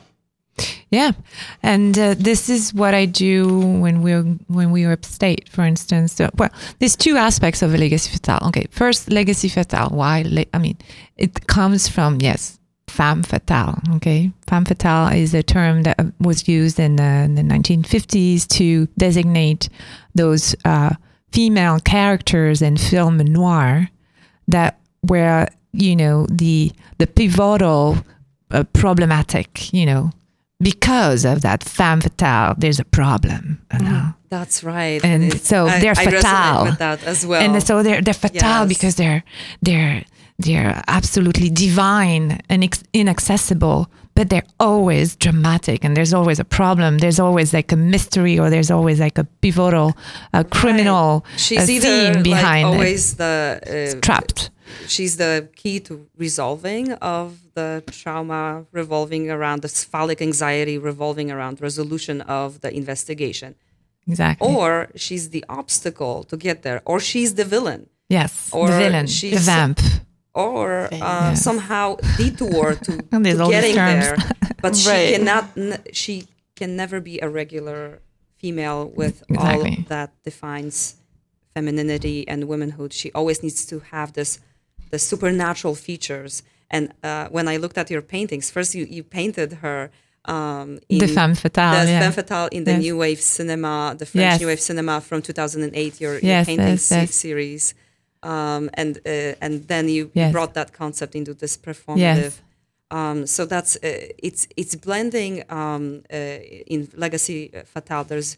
[0.90, 1.12] Yeah,
[1.64, 6.14] and uh, this is what I do when we're when we are upstate, for instance.
[6.14, 8.48] So, well, there's two aspects of a legacy fatale.
[8.48, 9.90] Okay, first, legacy fatale.
[9.90, 10.24] Why?
[10.26, 10.78] Le- I mean,
[11.18, 13.80] it comes from yes, femme fatale.
[13.96, 18.88] Okay, femme fatale is a term that was used in the, in the 1950s to
[18.98, 19.70] designate
[20.14, 20.94] those uh,
[21.32, 23.90] female characters in film noir
[24.48, 27.98] that were you know the the pivotal
[28.52, 30.12] uh, problematic you know
[30.62, 35.92] because of that femme fatale there's a problem you know that's right And so they're
[35.98, 36.66] I fatale.
[36.66, 38.70] with that as well and so they're they're fatale Yes.
[38.70, 39.24] because they're
[39.62, 40.06] they're
[40.38, 47.00] they're absolutely divine and ex- inaccessible but they're always dramatic and there's always a problem.
[47.00, 49.96] There's always like a mystery or there's always like a pivotal
[50.34, 52.78] a criminal she's uh, either theme behind like it.
[52.78, 54.50] always the uh, trapped.
[54.88, 61.62] She's the key to resolving of the trauma revolving around the phallic anxiety revolving around
[61.62, 63.56] resolution of the investigation.
[64.08, 64.48] Exactly.
[64.48, 67.90] Or she's the obstacle to get there or she's the villain.
[68.08, 69.82] Yes or the villain she's, the vamp
[70.36, 74.16] or uh, somehow detour to, to getting there
[74.62, 78.00] but she cannot n- she can never be a regular
[78.38, 79.78] female with Exactly.
[79.78, 80.96] all that defines
[81.54, 84.40] femininity and womanhood she always needs to have this
[84.92, 89.54] the supernatural features and uh, when i looked at your paintings first you, you painted
[89.64, 89.90] her
[90.26, 92.00] um, in the femme fatale the yeah.
[92.00, 92.82] femme fatale in the Yes.
[92.82, 94.40] new wave cinema, the French Yes.
[94.42, 97.14] new wave cinema from 2008, your, your painting yes, se- yes.
[97.14, 97.76] series,
[98.26, 100.32] um, and uh, and then you Yes.
[100.32, 102.34] brought that concept into this performative.
[102.92, 106.18] Um, so that's uh, it's it's blending um, uh,
[106.68, 108.04] in Legacy Fatale.
[108.04, 108.38] There's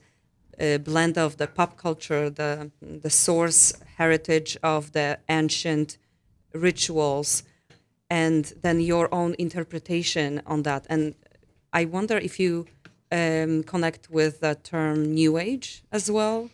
[0.60, 2.71] a blend of the pop culture, the
[3.02, 5.97] the source heritage of the ancient
[6.54, 7.43] rituals,
[8.10, 10.86] and then your own interpretation on that.
[10.89, 11.13] And
[11.73, 12.65] I wonder if you
[13.12, 16.50] um, connect with the term New Age as well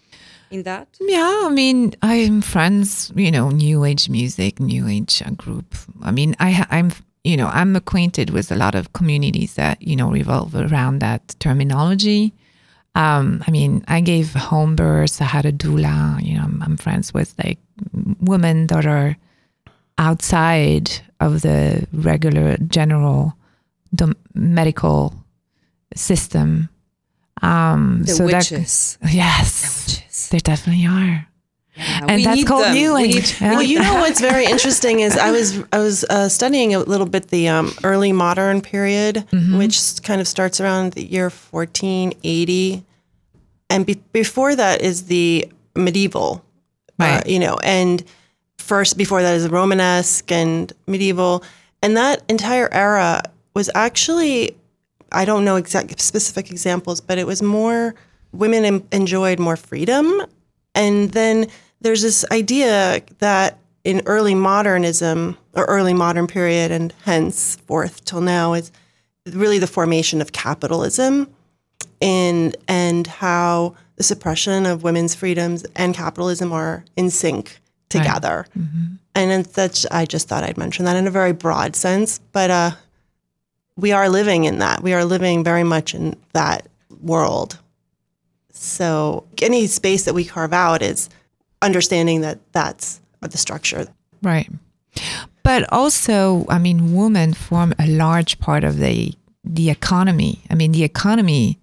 [0.53, 0.87] in that.
[1.01, 5.75] Yeah, I mean, I'm friends, you know, New Age music, New Age group.
[6.01, 6.91] I mean, I I'm
[7.23, 11.35] you know, I'm acquainted with a lot of communities that, you know, revolve around that
[11.39, 12.33] terminology.
[12.95, 15.21] Um, I mean, I gave home births.
[15.21, 16.21] I had a doula.
[16.21, 17.59] You know, I'm, I'm friends with like
[18.19, 19.15] women that are
[19.97, 23.33] outside of the regular general
[23.93, 25.13] the medical
[25.95, 26.67] system.
[27.41, 28.97] Um, The so that- witches.
[30.23, 31.27] Yes, there definitely are.
[31.75, 32.75] Yeah, And that's called them.
[32.75, 33.15] New We Age.
[33.15, 33.51] need- Yeah.
[33.53, 37.07] Well, you know what's very interesting is I was I was uh, studying a little
[37.07, 39.25] bit the um, early modern period,
[39.57, 42.83] which kind of starts around the year 1480,
[43.69, 46.43] and be- before that is the medieval,
[46.99, 47.27] uh, Right.
[47.27, 48.03] you know, and
[48.59, 51.43] first before that is Romanesque and medieval,
[51.81, 53.23] and that entire era
[53.55, 54.55] was actually
[55.11, 57.93] I don't know exact specific examples, but it was more
[58.33, 60.21] women em- enjoyed more freedom,
[60.75, 61.47] and then
[61.81, 68.53] there's this idea that in early modernism or early modern period, and henceforth till now,
[68.53, 68.71] is
[69.31, 71.27] really the formation of capitalism,
[72.01, 78.47] and and how the suppression of women's freedoms and capitalism are in sync together.
[79.15, 82.49] And then that's I just thought I'd mention that in a very broad sense, but
[82.49, 82.71] uh,
[83.75, 84.81] we are living in that.
[84.81, 86.67] We are living very much in that
[87.01, 87.59] world.
[88.53, 91.09] So any space that we carve out is
[91.61, 93.87] understanding that that's the structure.
[94.21, 94.49] Right.
[95.43, 99.13] But also, I mean, women form a large part of the
[99.43, 100.41] the economy.
[100.49, 101.59] I mean, the economy.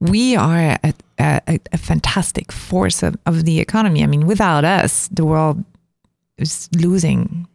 [0.00, 4.02] We are a, a, a fantastic force of, of the economy.
[4.02, 5.62] I mean, without us, the world
[6.38, 7.46] is losing.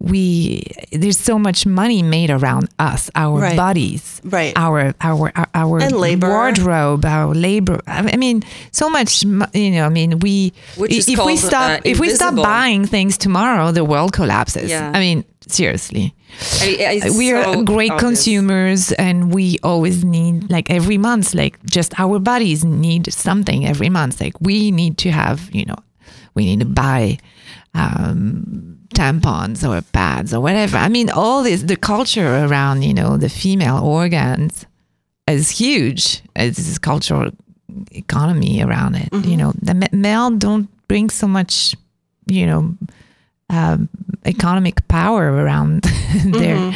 [0.00, 3.56] We there's so much money made around us, our Right.
[3.56, 4.52] bodies, Right.
[4.56, 6.28] our our our, our And labor.
[6.28, 7.80] wardrobe, our labor.
[7.86, 9.24] I mean, so much.
[9.24, 13.18] You know, I mean, we Which if we stop uh, if we stop buying things
[13.18, 14.70] tomorrow, the world collapses.
[14.70, 14.92] Yeah.
[14.94, 16.14] I mean, seriously.
[16.62, 18.00] I mean, we are so great obvious.
[18.08, 23.88] consumers and we always need like every month like just our bodies need something every
[23.88, 25.78] month like we need to have you know
[26.34, 27.18] we need to buy
[27.74, 30.76] um, tampons or pads or whatever.
[30.76, 34.66] I mean all this the culture around you know the female organs
[35.26, 36.22] is huge.
[36.36, 37.30] It's this cultural
[37.92, 39.52] economy around it you know.
[39.60, 41.74] The male don't bring so much
[42.26, 42.76] you know
[43.50, 43.88] um,
[44.24, 45.82] economic power around
[46.24, 46.72] their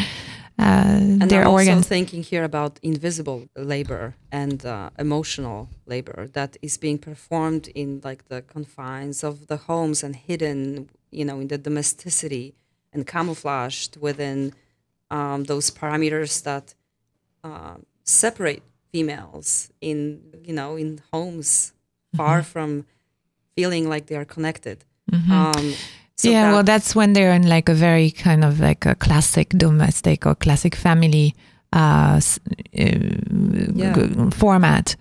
[0.59, 6.57] uh, And their I'm also thinking here about invisible labor and uh, emotional labor that
[6.63, 11.49] is being performed in like the confines of the homes and hidden, you know, in
[11.49, 12.55] the domesticity
[12.93, 14.53] and camouflaged within
[15.11, 16.75] um, those parameters that
[17.45, 21.73] uh, separate females in, you know, in homes
[22.17, 22.51] far Mm-hmm.
[22.53, 22.87] from
[23.57, 24.85] feeling like they are connected.
[25.31, 25.75] Um,
[26.17, 28.95] so yeah, that- well, that's when they're in like a very kind of like a
[28.95, 31.35] classic domestic or classic family
[31.73, 32.21] uh, uh,
[33.75, 33.95] Yeah.
[33.95, 34.97] g- format.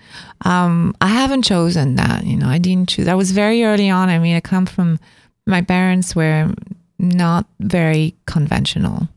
[0.45, 2.25] Um, I haven't chosen that.
[2.25, 3.07] You know, I didn't choose.
[3.07, 4.09] I was very early on.
[4.09, 4.99] I mean, I come from
[5.45, 6.53] my parents were
[6.99, 9.09] not very conventional,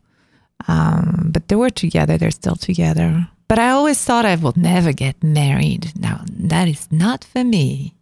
[0.67, 2.17] um, but they were together.
[2.17, 3.27] They're still together.
[3.47, 5.93] But I always thought I would never get married.
[5.99, 7.93] Now that is not for me.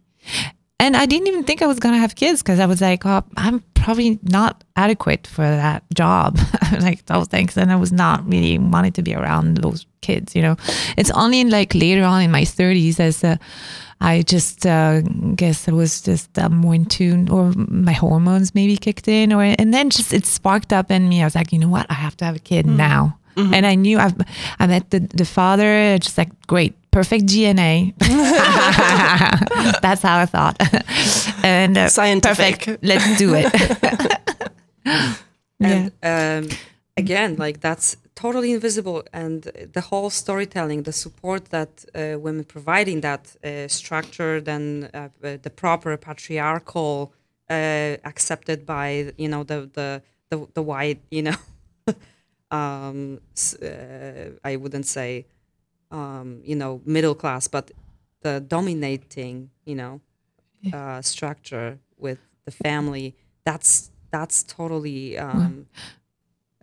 [0.84, 3.06] And I didn't even think I was going to have kids because I was like,
[3.06, 6.38] oh, I'm probably not adequate for that job.
[6.80, 7.56] like oh, thanks.
[7.56, 10.56] And I was not really wanting to be around those kids, you know.
[10.98, 13.38] It's only like later on in my 30s as uh,
[14.02, 15.00] I just uh,
[15.34, 19.42] guess I was just uh, more in tune or my hormones maybe kicked in or
[19.42, 21.22] and then just it sparked up in me.
[21.22, 21.86] I was like, you know what?
[21.88, 23.18] I have to have a kid now.
[23.54, 24.14] And I knew I've,
[24.60, 27.92] I met the, the father, just like, great, perfect DNA.
[29.82, 30.56] That's how I thought.
[31.44, 32.58] and uh, Scientific.
[32.60, 33.50] perfect, let's do it.
[35.60, 35.88] yeah.
[36.02, 36.58] and um,
[36.96, 39.42] again like that's totally invisible and
[39.72, 45.36] the whole storytelling the support that uh, women providing that uh, structure then uh, uh,
[45.42, 47.12] the proper patriarchal
[47.50, 51.38] uh, accepted by you know the the the, the white you know
[52.50, 53.20] um,
[53.62, 53.68] uh,
[54.44, 55.26] i wouldn't say
[55.98, 57.64] um, you know middle class but
[58.24, 59.34] the dominating
[59.70, 60.00] you know
[60.72, 63.06] uh, structure with the family
[63.48, 65.66] that's that's totally um,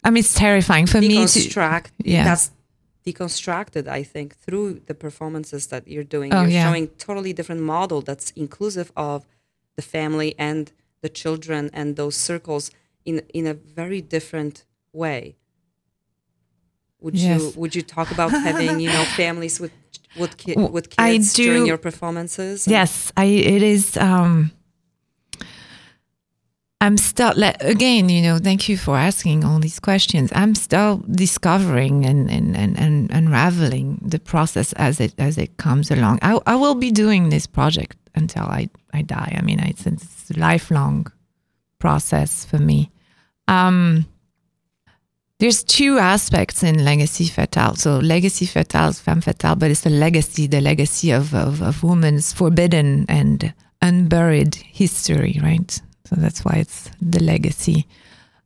[0.04, 1.16] I mean, it's terrifying for me to.
[1.16, 2.24] deconstruct yeah.
[2.30, 2.46] that's
[3.06, 6.66] deconstructed i think through the performances that you're doing Oh, you're yeah.
[6.68, 9.20] showing totally different model that's inclusive of
[9.78, 10.64] the family and
[11.04, 12.64] the children and those circles
[13.10, 14.56] in in a very different
[15.04, 15.22] way
[17.02, 19.72] would you would you talk about having you know families with
[20.18, 23.26] with, ki- with kids during your performances Yes, I.
[23.26, 23.98] It is.
[23.98, 24.52] Um,
[26.82, 30.32] I'm still like, again, you know, thank you for asking all these questions.
[30.34, 35.92] I'm still discovering and and, and, and unraveling the process as it as it comes
[35.92, 36.20] along.
[36.22, 39.38] I, I will be doing this project until I, I die.
[39.38, 41.08] I mean, it's, it's a lifelong
[41.80, 42.92] process for me.
[43.48, 44.06] Um,
[45.42, 47.76] there's two aspects in legacy fatale.
[47.76, 51.84] So legacy fatale is femme fatale, but it's the legacy, the legacy of, of, of
[51.84, 55.72] women's forbidden and unburied history, right?
[56.06, 57.88] So that's why it's the legacy.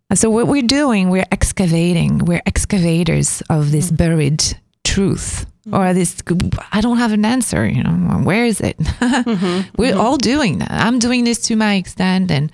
[0.09, 3.97] And so what we're doing, we're excavating, we're excavators of this mm.
[3.97, 4.41] buried
[4.85, 6.21] truth or this
[6.71, 7.89] i don't have an answer you know
[8.23, 9.99] where is it mm-hmm, we're mm-hmm.
[9.99, 12.51] all doing that i'm doing this to my extent and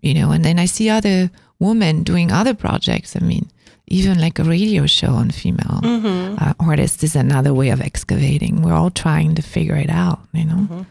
[0.00, 1.30] you know and then i see other
[1.60, 3.48] women doing other projects i mean
[3.86, 6.36] even like a radio show on female mm-hmm.
[6.38, 10.44] uh, artists is another way of excavating we're all trying to figure it out you
[10.44, 10.82] know mm-hmm.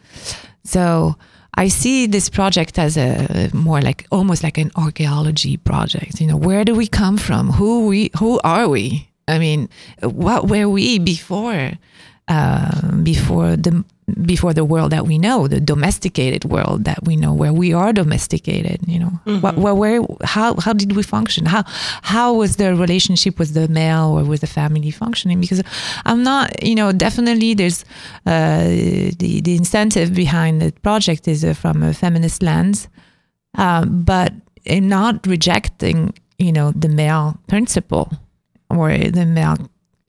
[0.64, 1.16] so
[1.60, 6.22] I see this project as a more like almost like an archaeology project.
[6.22, 7.50] You know, where do we come from?
[7.50, 8.12] Who we?
[8.20, 9.10] Who are we?
[9.28, 9.68] I mean,
[10.02, 11.72] what were we before?
[12.28, 13.86] Uh, before the
[14.22, 17.92] before the world that we know, the domesticated world that we know, where we are
[17.92, 18.80] domesticated.
[18.88, 19.42] You know, mm-hmm.
[19.42, 21.46] what, where, where, how, how did we function?
[21.46, 21.64] How,
[22.02, 25.42] how was the relationship with the male or with the family functioning?
[25.42, 25.62] Because
[26.06, 27.84] I'm not, you know, definitely there's
[28.26, 32.88] uh, the the incentive behind the project is uh, from a feminist lens,
[33.58, 34.34] uh, but
[34.66, 38.12] in not rejecting, you know, the male principle
[38.70, 39.58] or the male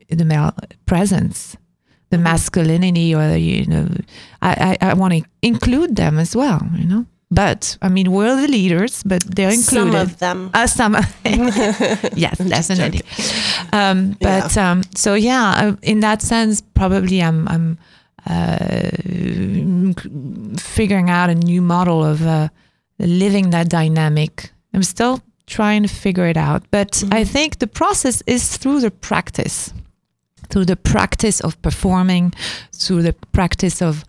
[0.09, 0.53] the male
[0.87, 1.57] presence
[2.11, 3.89] the masculinity or you know
[4.43, 8.41] i i, I want to include them as well you know but I mean, we're
[8.41, 9.93] the leaders, but they're included.
[9.93, 10.51] Some of them.
[10.55, 10.95] Uh, some.
[12.15, 13.03] yes, definitely.
[13.73, 14.71] Um, but yeah.
[14.71, 17.79] Um, so yeah, uh, in that sense, probably I'm I'm
[18.27, 18.91] uh,
[20.59, 22.49] figuring out a new model of uh,
[22.99, 24.51] living that dynamic.
[24.73, 27.13] I'm still trying to figure it out, but mm-hmm.
[27.13, 29.73] I think the process is through the practice
[30.51, 32.33] through the practice of performing,
[32.73, 34.05] through the practice of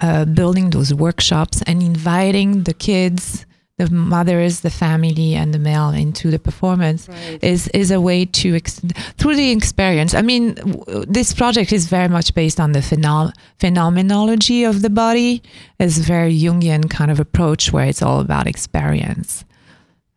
[0.00, 3.46] uh, building those workshops and inviting the kids,
[3.78, 7.38] the mothers, the family, and the male into the performance right.
[7.42, 8.80] is is a way to ex-
[9.18, 10.14] through the experience.
[10.14, 14.88] I mean, w- this project is very much based on the phenom- phenomenology of the
[14.88, 15.42] body.
[15.78, 19.44] It's a very Jungian kind of approach where it's all about experience.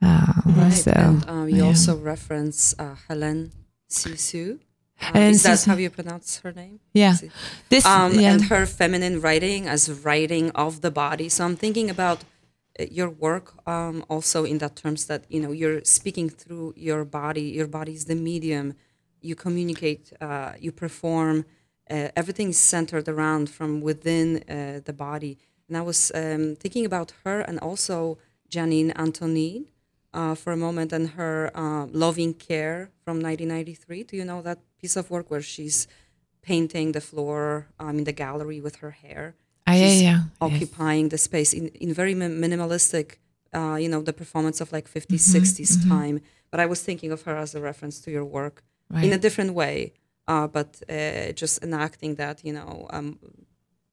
[0.01, 0.69] Uh, right.
[0.71, 1.65] So, and um, you yeah.
[1.65, 3.51] also reference uh, Hélène
[3.89, 4.59] Cixous.
[5.01, 6.79] Uh, and is that how you pronounce her name?
[6.93, 7.15] Yeah.
[7.69, 8.33] This um, yeah.
[8.33, 11.29] and her feminine writing as writing of the body.
[11.29, 12.23] So I'm thinking about
[12.79, 17.05] uh, your work um, also in that terms that you know you're speaking through your
[17.05, 17.43] body.
[17.43, 18.73] Your body is the medium.
[19.21, 20.11] You communicate.
[20.19, 21.45] Uh, you perform.
[21.89, 25.37] Uh, everything is centered around from within uh, the body.
[25.67, 28.17] And I was um, thinking about her and also
[28.49, 29.67] Janine Antonin
[30.13, 31.51] uh, for a moment and her
[31.91, 34.03] loving care from 1993.
[34.03, 35.87] Do you know that piece of work where she's
[36.41, 39.35] painting the floor um, in the gallery with her hair.
[39.67, 40.19] Ah, yeah, yeah.
[40.41, 41.11] Occupying yes.
[41.11, 43.17] the space in, in very minimalistic,
[43.53, 45.89] uh, you know, the performance of like 50s, mm-hmm, 60s mm-hmm.
[45.89, 46.21] time.
[46.51, 49.03] But I was thinking of her as a reference to your work right.
[49.03, 49.93] in a different way,
[50.27, 53.19] uh, but uh, just enacting that, you know, um,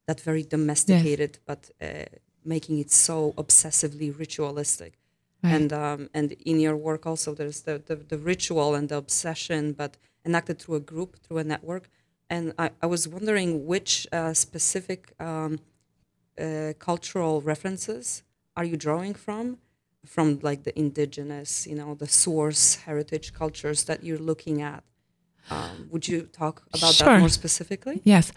[0.07, 1.41] that very domesticated, yes.
[1.45, 2.05] but uh,
[2.45, 4.95] making it so obsessively ritualistic.
[5.47, 5.55] Right.
[5.57, 9.73] And um, and in your work also, there's the, the, the ritual and the obsession,
[9.73, 11.85] but enacted through a group, through a network.
[12.29, 15.53] And I, I was wondering which uh, specific um,
[16.41, 18.25] uh, cultural references
[18.57, 19.59] are you drawing from?
[20.05, 24.83] From like the indigenous, you know, the source heritage cultures that you're looking at.
[25.51, 27.07] Um, would you talk about sure.
[27.07, 28.01] that more specifically?
[28.05, 28.33] Yes.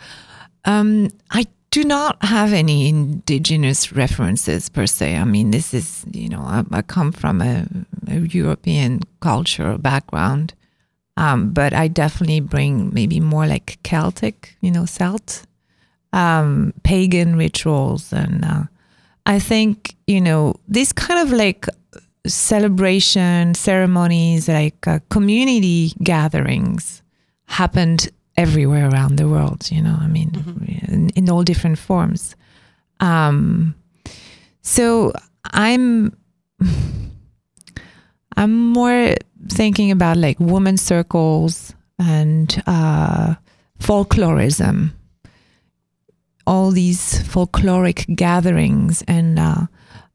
[0.65, 5.15] Um, I do not have any indigenous references per se.
[5.15, 7.67] I mean, this is, you know, I, I come from a,
[8.07, 10.53] a, European cultural background.
[11.17, 15.43] Um, but I definitely bring maybe more like Celtic, you know, Celt,
[16.13, 18.13] um, pagan rituals.
[18.13, 18.63] And uh,
[19.25, 21.67] I think, you know, these kind of like
[22.25, 27.03] celebration ceremonies, like uh, community gatherings
[27.47, 28.09] happened
[28.39, 30.93] everywhere around the world, you know, I mean, mm-hmm.
[30.93, 32.35] in, in, all different forms.
[32.99, 33.75] Um,
[34.61, 35.13] so
[35.45, 36.15] I'm.
[38.37, 39.15] I'm more
[39.49, 43.35] thinking about like woman circles and uh,
[43.79, 44.91] folklorism,
[46.47, 49.65] all these folkloric gatherings and uh,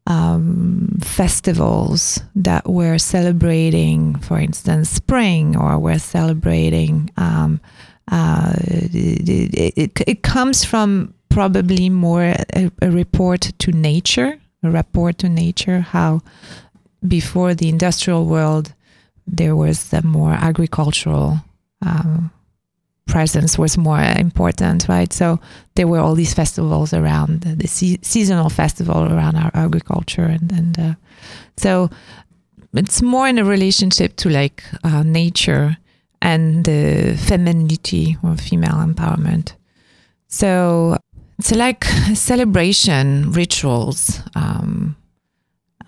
[0.07, 7.11] um, festivals that we're celebrating, for instance, spring, or we're celebrating.
[7.19, 7.61] Um,
[8.11, 15.29] uh, it, it, comes from probably more a, a report to nature, a report to
[15.29, 16.21] nature, how
[17.07, 18.75] before the industrial world,
[19.27, 21.39] there was a more agricultural
[21.83, 22.31] um,
[23.07, 25.13] presence was more important, right?
[25.13, 25.41] So
[25.75, 30.51] there were all these festivals around the, the se- seasonal festival around our agriculture, and
[30.53, 30.95] and uh,
[31.57, 31.91] so
[32.75, 35.77] it's more in a relationship to like uh, nature
[36.25, 39.55] and the femininity or female empowerment.
[40.29, 40.97] So
[41.39, 44.21] it's like celebration rituals.
[44.35, 44.97] Um,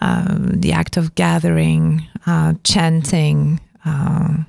[0.00, 4.44] um, the act of gathering, uh, chanting, uh,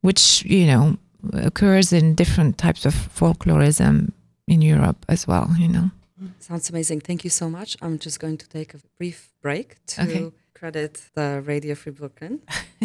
[0.00, 0.96] which you know
[1.32, 4.12] occurs in different types of folklorism
[4.46, 5.48] in Europe as well.
[5.58, 5.90] You know,
[6.38, 7.00] Sounds amazing.
[7.02, 7.76] Thank you so much.
[7.82, 10.30] I'm just going to take a brief break to Okay.
[10.54, 12.40] credit the Radio Free Brooklyn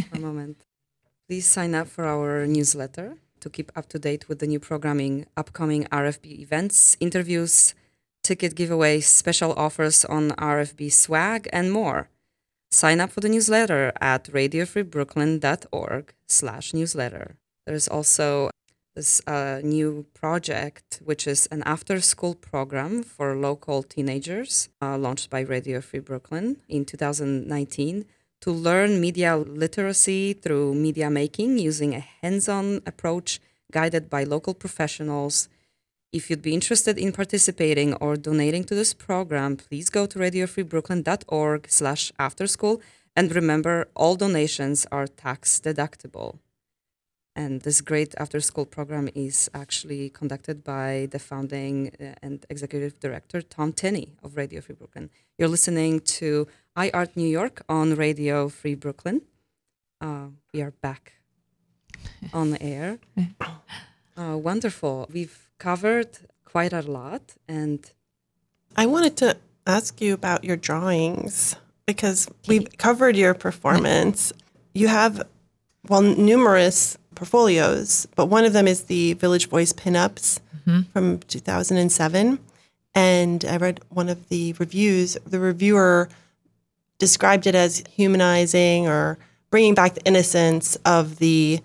[0.10, 0.58] for a moment.
[1.28, 5.26] Please sign up for our newsletter to keep up to date with the new programming,
[5.36, 7.74] upcoming RFB events, interviews,
[8.24, 12.10] ticket giveaways, special offers on RFB swag, and more.
[12.70, 17.38] Sign up for the newsletter at radiofreebrooklyn.org slash newsletter.
[17.66, 18.52] There's also
[18.96, 25.32] this uh, new project, which is an after school program for local teenagers, uh, launched
[25.32, 28.06] by Radio Free Brooklyn in 2019
[28.46, 33.40] to learn media literacy through media making using a hands on approach
[33.72, 35.50] guided by local professionals.
[36.14, 41.66] If you'd be interested in participating or donating to this program, please go to radiofreebrooklyn.org
[41.72, 42.82] slash afterschool
[43.16, 46.38] and remember all donations are tax deductible.
[47.36, 52.98] And this great after school program is actually conducted by the founding uh, and executive
[53.00, 55.10] director, Tom Tenney of Radio Free Brooklyn.
[55.38, 59.22] You're listening to iArt New York on Radio Free Brooklyn.
[60.00, 61.14] Uh, we are back
[62.34, 63.00] on the air.
[64.18, 65.06] Uh, wonderful.
[65.12, 66.08] We've covered
[66.46, 67.34] quite a lot.
[67.50, 67.86] And
[68.78, 69.36] I wanted to
[69.68, 74.32] ask you about your drawings because we've covered your performance.
[74.74, 75.24] You have,
[75.90, 80.40] well, numerous portfolios, but one of them is the Village Voice pinups
[80.94, 82.40] from 2007.
[82.94, 85.18] And I read one of the reviews.
[85.26, 86.10] The reviewer
[86.98, 89.18] described it as humanizing or
[89.50, 91.60] bringing back the innocence of the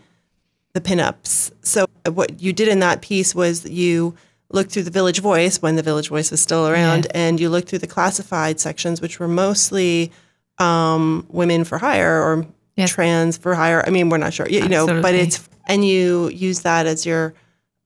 [0.72, 1.50] the pinups.
[1.62, 4.14] So what you did in that piece was you
[4.52, 7.68] looked through the Village Voice when the Village Voice was still around, and you looked
[7.68, 10.12] through the classified sections, which were mostly
[10.58, 12.46] um, women for hire or
[12.80, 12.90] Yes.
[12.90, 13.84] trans for hire.
[13.86, 17.06] I mean, we're not sure, you, you know, but it's and you use that as
[17.06, 17.34] your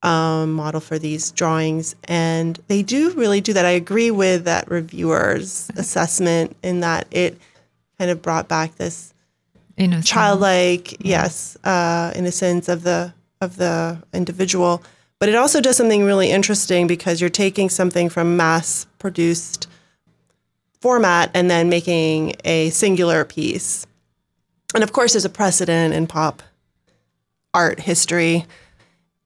[0.01, 3.65] um, model for these drawings, and they do really do that.
[3.65, 7.39] I agree with that reviewer's assessment in that it
[7.97, 9.13] kind of brought back this
[9.77, 10.05] innocent.
[10.05, 14.81] childlike yes uh, innocence of the of the individual
[15.19, 19.67] but it also does something really interesting because you're taking something from mass produced
[20.79, 23.85] format and then making a singular piece
[24.75, 26.43] and of course there's a precedent in pop
[27.53, 28.45] art history.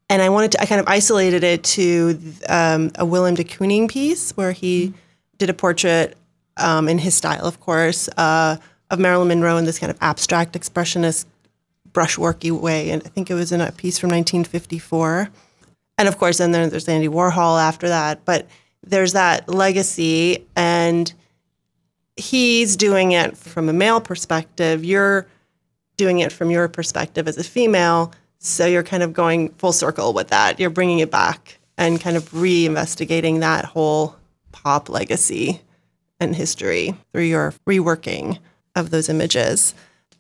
[0.09, 3.89] And i wanted to i kind of isolated it to um, a willem de kooning
[3.89, 4.93] piece where he
[5.37, 6.17] did a portrait
[6.57, 8.57] um, in his style of course uh,
[8.89, 11.25] of marilyn monroe in this kind of abstract expressionist
[11.91, 12.89] brushworky way.
[12.89, 15.29] And i think it was in a piece from 1954
[15.99, 18.25] and of course then there's andy warhol after that.
[18.25, 18.47] But
[18.83, 21.13] there's that legacy and
[22.15, 24.83] he's doing it from a male perspective.
[24.83, 25.27] You're
[25.99, 30.13] doing it from your perspective as a female so you're kind of going full circle
[30.13, 30.59] with that.
[30.59, 34.15] You're bringing it back and kind of re-investigating that whole
[34.51, 35.61] pop legacy
[36.19, 38.39] and history through your reworking
[38.75, 39.73] of those images.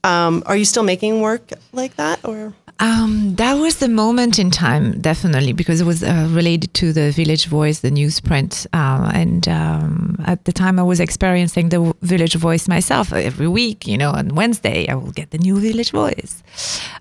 [0.03, 4.51] Um, are you still making work like that or Um, that was the moment in
[4.51, 8.65] time, definitely, because it was uh, related to the Village Voice, the newsprint.
[8.71, 13.85] Uh, and um, at the time, I was experiencing the Village Voice myself every week.
[13.85, 16.41] You know, on Wednesday, I will get the new Village Voice.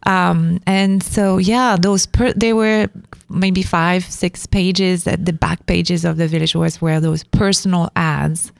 [0.05, 2.89] Um, and so, yeah, those per- they were
[3.29, 5.07] maybe five, six pages.
[5.07, 8.51] At the back pages of the Village Voice were those personal ads,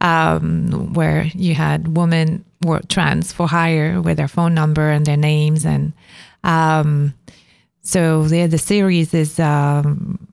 [0.00, 5.16] um, where you had women were trans for hire with their phone number and their
[5.16, 5.92] names and
[6.44, 7.14] um,
[7.82, 10.28] so there, the series is um,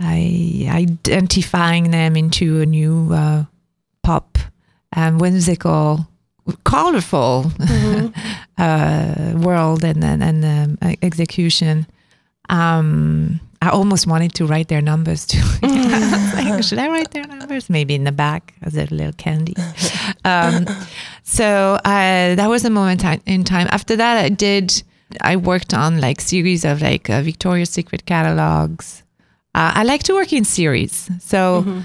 [0.00, 3.44] I, identifying them into a new uh,
[4.02, 4.38] pop
[4.92, 6.06] and whimsical,
[6.64, 7.50] colorful
[8.58, 11.86] uh, world and and, and um, execution.
[12.48, 15.42] Um, I almost wanted to write their numbers too.
[15.62, 17.68] I like, should I write their numbers?
[17.68, 19.56] Maybe in the back as a little candy.
[20.24, 20.66] Um,
[21.24, 23.66] so uh, that was a moment in time.
[23.70, 24.82] After that, I did.
[25.20, 29.02] I worked on like series of like uh, Victoria's Secret catalogs.
[29.54, 31.82] Uh, I like to work in series, so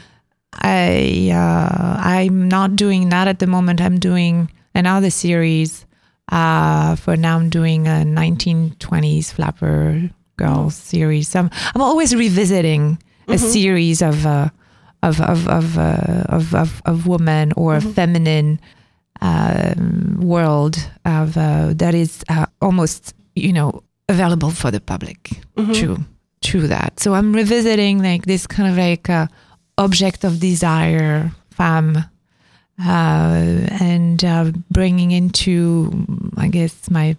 [0.53, 3.81] I uh, I'm not doing that at the moment.
[3.81, 5.85] I'm doing another series.
[6.31, 11.27] Uh, for now, I'm doing a 1920s flapper girls series.
[11.29, 12.97] So I'm, I'm always revisiting
[13.27, 14.49] a series of uh,
[15.01, 18.69] of of of, uh, of of of women or feminine um,
[20.19, 25.41] world of uh, that is uh, almost you know available for the public.
[25.73, 25.97] True,
[26.41, 26.99] true that.
[26.99, 29.27] So I'm revisiting like this kind of like uh,
[29.77, 31.97] object of desire, femme,
[32.79, 36.05] uh, and uh, bringing into
[36.37, 37.15] I guess my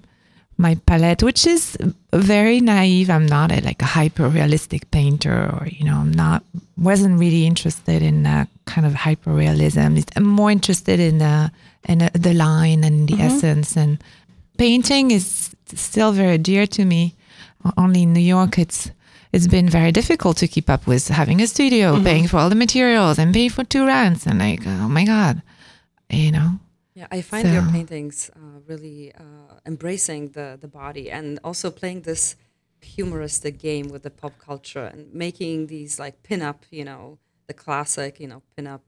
[0.57, 1.77] my palette, which is
[2.13, 3.11] very naive.
[3.11, 6.45] I'm not a, like a hyper realistic painter, or you know, I'm not
[6.77, 9.97] wasn't really interested in that kind of hyper realism.
[10.17, 11.51] I'm more interested in the
[11.89, 13.23] in the- the line and the mm-hmm.
[13.23, 13.77] essence.
[13.77, 14.03] And
[14.57, 17.15] painting is still very dear to me.
[17.77, 18.91] Only in New York, it's
[19.33, 22.05] it's been very difficult to keep up with having a studio, mm-hmm.
[22.05, 25.43] paying for all the materials, and paying for two rents, and like, oh my god,
[26.11, 26.59] you know.
[26.95, 32.03] Yeah, I find your paintings uh, really uh, embracing the the body and also playing
[32.03, 32.37] this
[32.81, 37.19] humoristic game with the pop culture and making these like pin-up, you know,
[37.49, 38.83] the classic, you know, pin-up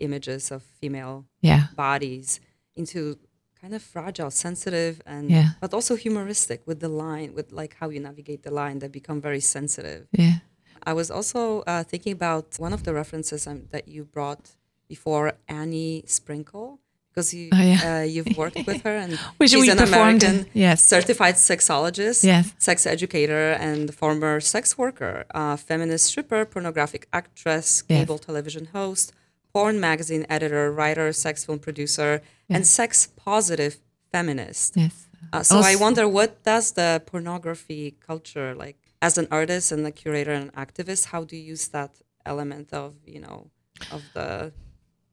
[0.00, 2.40] images of female Yeah, bodies
[2.74, 3.18] into
[3.60, 5.50] kind of fragile, sensitive, and Yeah.
[5.60, 8.78] but also humoristic with the line, with like how you navigate the line.
[8.80, 10.08] They become very sensitive.
[10.10, 10.38] yeah.
[10.84, 14.56] I was also uh, thinking about one of the references um, that you brought
[14.88, 16.80] before, Annie Sprinkle,
[17.12, 17.80] because you Oh, yeah.
[18.00, 20.82] uh, you've worked with her and Which she's an performed, American yes.
[20.82, 22.52] certified sexologist, Yes.
[22.58, 27.98] sex educator, and former sex worker, uh, feminist stripper, pornographic actress, Yes.
[27.98, 29.12] cable television host,
[29.52, 33.74] porn magazine editor, writer, sex film producer, and sex positive
[34.12, 34.76] feminist.
[34.76, 34.94] Yes.
[35.32, 39.90] Uh, so I wonder what does the pornography culture like as an artist and a
[39.92, 41.02] curator and activist?
[41.12, 41.90] How do you use that
[42.26, 43.38] element of you know
[43.96, 44.52] of the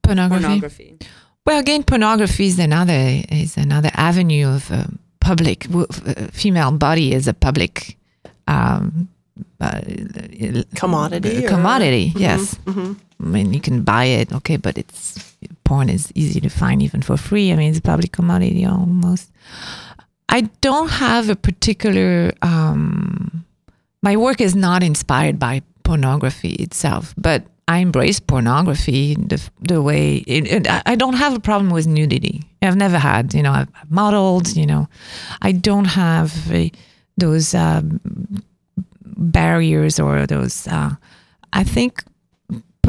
[0.03, 0.41] Pornography.
[0.43, 0.97] pornography?
[1.45, 7.13] Well, again, pornography is another is another avenue of um, public w- uh, female body
[7.13, 7.97] is a public
[8.47, 9.07] um,
[9.61, 9.81] uh,
[10.75, 12.55] Commodity or- Commodity, yes.
[13.21, 17.01] I mean, you can buy it, okay, but it's porn is easy to find even
[17.01, 17.51] for free.
[17.51, 19.29] I mean, it's a public commodity almost.
[20.29, 22.31] I don't have a particular.
[22.41, 23.43] Um,
[24.03, 30.23] my work is not inspired by pornography itself, but I embrace pornography the, the way
[30.25, 32.41] it, it, I don't have a problem with nudity.
[32.63, 34.89] I've never had, you know, I've modeled, you know,
[35.43, 36.33] I don't have
[37.15, 38.01] those um,
[39.05, 40.67] barriers or those.
[40.67, 40.95] Uh,
[41.53, 42.03] I think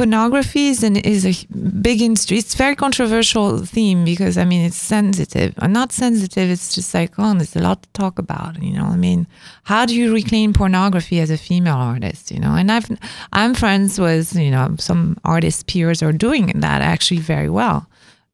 [0.01, 1.35] pornography is an is a
[1.83, 2.39] big industry.
[2.39, 5.53] It's very controversial theme because I mean it's sensitive.
[5.59, 6.49] I'm not sensitive.
[6.49, 8.63] It's just like oh, there's a lot to talk about.
[8.63, 9.27] You know, I mean,
[9.65, 12.31] how do you reclaim pornography as a female artist?
[12.31, 12.89] You know, and I've
[13.35, 17.87] I'm friends with you know some artist peers are doing that actually very well.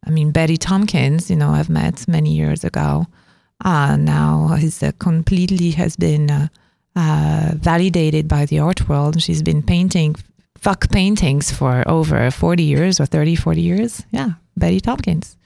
[0.07, 3.07] I mean, Betty Tompkins, you know, I've met many years ago.
[3.65, 6.47] Uh, now he's uh, completely has been uh,
[6.95, 9.21] uh, validated by the art world.
[9.21, 10.15] She's been painting
[10.67, 14.03] fuck paintings for over 40 years or 30, 40 years.
[14.11, 15.37] Yeah, Betty Tompkins.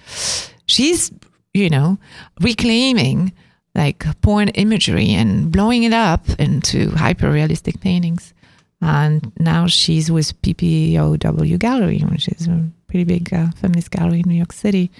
[0.64, 1.12] She's,
[1.52, 1.98] you know,
[2.40, 3.34] reclaiming
[3.74, 8.32] like porn imagery and blowing it up into hyper realistic paintings.
[8.80, 14.28] And now she's with PPOW Gallery, which is a pretty big uh, feminist gallery in
[14.30, 14.90] New York City.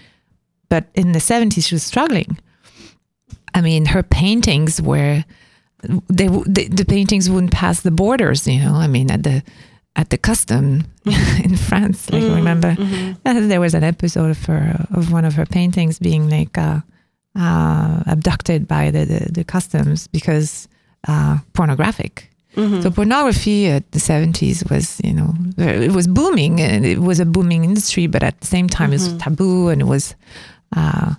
[0.68, 2.38] But in the 70s, she was struggling.
[3.54, 5.24] I mean, her paintings were
[6.10, 8.46] they, w- the the paintings wouldn't pass the borders.
[8.46, 9.42] You know, I mean, at the
[9.96, 10.84] at the custom
[11.44, 12.76] in France, like remember,
[13.26, 16.80] uh, there was an episode of her of one of her paintings being like uh,
[17.36, 20.68] uh, abducted by the, the the customs because
[21.08, 22.28] uh, pornographic.
[22.82, 27.24] So pornography at the seventies was, you know, it was booming and it was a
[27.24, 30.14] booming industry, but at the same time it was taboo and it was.
[30.76, 31.14] Uh,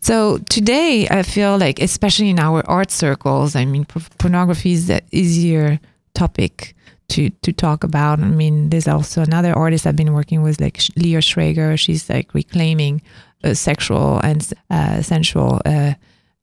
[0.00, 4.86] so today, I feel like, especially in our art circles, I mean, por- pornography is
[4.86, 5.80] the easier
[6.14, 6.74] topic
[7.10, 8.20] to to talk about.
[8.20, 11.78] I mean, there's also another artist I've been working with, like Leah Schrager.
[11.78, 13.02] She's like reclaiming
[13.44, 15.94] uh, sexual and uh, sensual uh,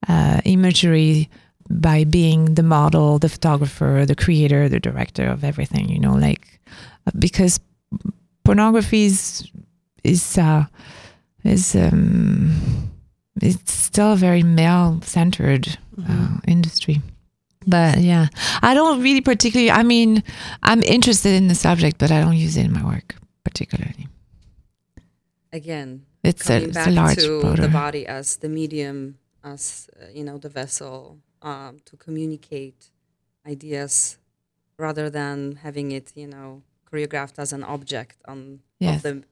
[0.07, 1.29] uh, imagery
[1.69, 5.89] by being the model, the photographer, the creator, the director of everything.
[5.89, 6.59] You know, like
[7.05, 7.59] uh, because
[8.43, 9.49] pornography is
[10.03, 10.65] is uh,
[11.43, 12.89] is um,
[13.41, 17.01] it's still a very male centered uh, industry.
[17.69, 18.27] But yeah,
[18.61, 19.69] I don't really particularly.
[19.71, 20.23] I mean,
[20.63, 24.07] I'm interested in the subject, but I don't use it in my work particularly.
[25.53, 27.61] Again, It's a, it's back a large to border.
[27.63, 32.91] the body as the medium, as uh, you know, the vessel um, to communicate
[33.47, 34.17] ideas,
[34.77, 36.61] rather than having it, you know,
[36.91, 38.97] choreographed as an object on Yes.
[38.97, 39.23] of the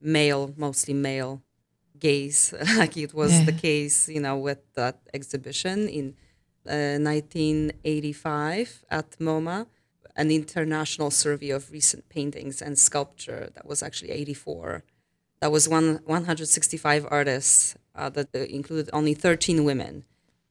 [0.00, 1.42] male, mostly male
[1.98, 3.44] gaze, like it was Yeah.
[3.44, 6.14] the case, you know, with that exhibition in
[6.64, 9.66] 1985 at MoMA,
[10.16, 13.50] an international survey of recent paintings and sculpture.
[13.54, 14.84] That was actually 84.
[15.40, 20.04] That was one 165 artists uh, that uh, included only 13 women,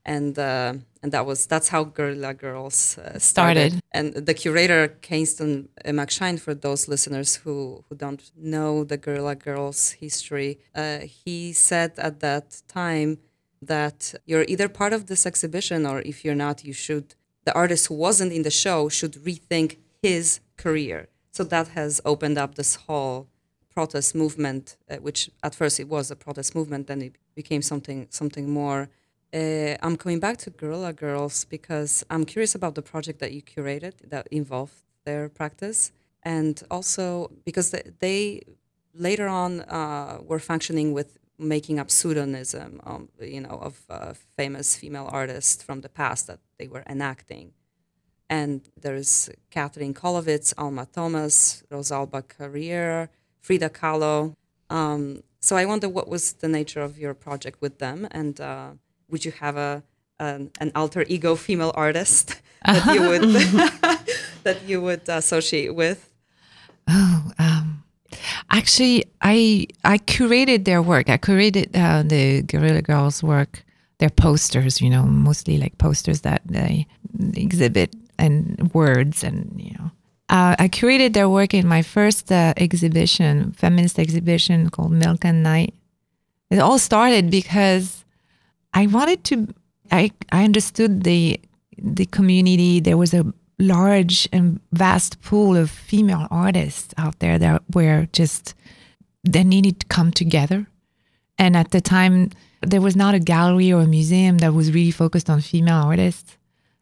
[0.04, 3.72] and uh, and that was that's how Guerrilla Girls uh, started.
[3.72, 3.80] Started.
[3.92, 9.34] And the curator Kynaston uh, McShine, for those listeners who who don't know the Guerrilla
[9.34, 13.18] Girls history, uh, he said at that time
[13.62, 17.14] that you're either part of this exhibition or if you're not, you should.
[17.44, 21.08] The artist who wasn't in the show should rethink his career.
[21.30, 23.28] So that has opened up this whole
[23.72, 28.06] protest movement, uh, which at first it was a protest movement, then it became something
[28.10, 28.88] something more.
[29.32, 33.40] Uh, I'm coming back to Guerrilla Girls because I'm curious about the project that you
[33.40, 34.74] curated that involved
[35.06, 35.90] their practice,
[36.22, 38.42] and also because they, they
[38.94, 44.76] later on uh, were functioning with making up pseudonym, um, you know, of uh, famous
[44.76, 47.52] female artists from the past that they were enacting.
[48.30, 53.10] And there's Catherine Kollwitz, Alma Thomas, Rosalba Carriera,
[53.40, 54.36] Frida Kahlo.
[54.70, 58.70] Um, so I wonder what was the nature of your project with them, and uh,
[59.08, 59.82] would you have a
[60.18, 63.22] an, an alter ego female artist that you would
[64.44, 66.12] that you would associate with?
[66.88, 67.71] Oh, um,
[68.50, 71.08] actually, I I curated their work.
[71.08, 73.64] I curated uh, the Guerrilla Girls' work,
[73.98, 74.80] their posters.
[74.80, 76.86] You know, mostly like posters that they
[77.34, 79.90] exhibit and words and you know.
[80.28, 85.42] Uh, I curated their work in my first uh, exhibition, feminist exhibition called Milk and
[85.42, 85.74] Night.
[86.50, 88.04] It all started because
[88.72, 89.48] I wanted to.
[89.90, 91.40] I I understood the
[91.78, 92.80] the community.
[92.80, 93.26] There was a
[93.62, 98.54] large and vast pool of female artists out there that were just
[99.24, 100.66] they needed to come together.
[101.38, 104.90] And at the time, there was not a gallery or a museum that was really
[104.90, 106.36] focused on female artists.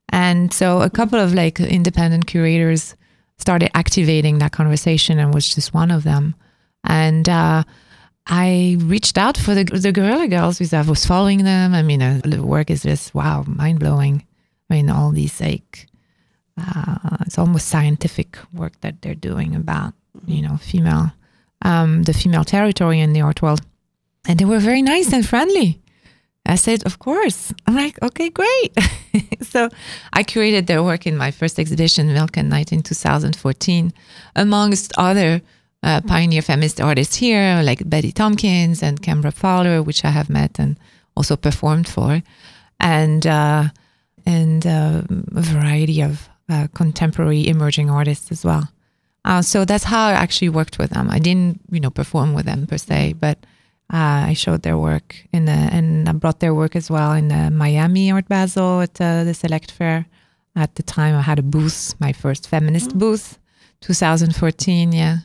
[0.09, 2.97] And so a couple of like independent curators
[3.37, 6.35] started activating that conversation and was just one of them.
[6.85, 7.65] And uh,
[8.27, 11.75] I reached out for the, the Guerrilla Girls because I was following them.
[11.75, 14.27] I mean, uh, the work is just, wow, mind blowing.
[14.69, 15.87] I mean, all these like,
[16.61, 19.95] uh, it's almost scientific work that they're doing about,
[20.27, 21.13] you know, female,
[21.63, 23.61] um, the female territory in the art world.
[24.27, 25.81] And they were very nice and friendly.
[26.47, 27.53] I said, of course.
[27.67, 28.73] I'm like, okay, great.
[29.43, 29.69] so
[30.13, 33.93] I curated their work in my first exhibition, Milk and Night, in 2014,
[34.37, 35.43] amongst other
[35.83, 40.59] uh, pioneer feminist artists here, like Betty Tompkins and Kembra Pfahler, which I have met
[40.59, 40.79] and
[41.17, 42.23] also performed for,
[42.79, 43.69] and uh,
[44.27, 48.69] and uh, a variety of uh, contemporary emerging artists as well.
[49.25, 51.11] Uh, so that's how I actually worked with them.
[51.11, 53.39] I didn't, you know, perform with them per se, but
[53.93, 57.29] uh, I showed their work in the, and I brought their work as well in
[57.29, 60.07] the Miami Art Basel at uh, the Select Fair.
[60.57, 63.39] At the time, I had a booth, my first feminist booth,
[63.83, 64.93] 2014.
[64.93, 65.19] Yeah,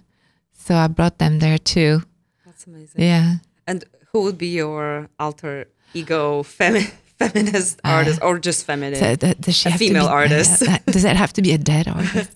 [0.53, 2.03] so I brought them there too.
[2.45, 3.01] That's amazing.
[3.01, 3.35] Yeah.
[3.65, 9.01] And who would be your alter ego femi- feminist artist or just feminist?
[9.01, 10.61] So th- does she A have female to be, artist.
[10.67, 12.31] uh, does that have to be a dead artist?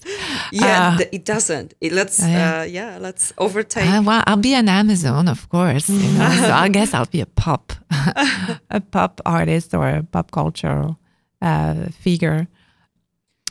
[0.51, 1.73] yeah, uh, th- it doesn't.
[1.81, 2.59] It, let's, Oh, yeah.
[2.59, 3.89] uh, yeah, let's overtake.
[3.89, 5.89] Uh, well, I'll be an Amazon, of course.
[5.89, 6.29] You know?
[6.29, 7.73] so I guess I'll be a pop,
[8.69, 10.95] a pop artist or a pop culture
[11.41, 12.47] uh, figure.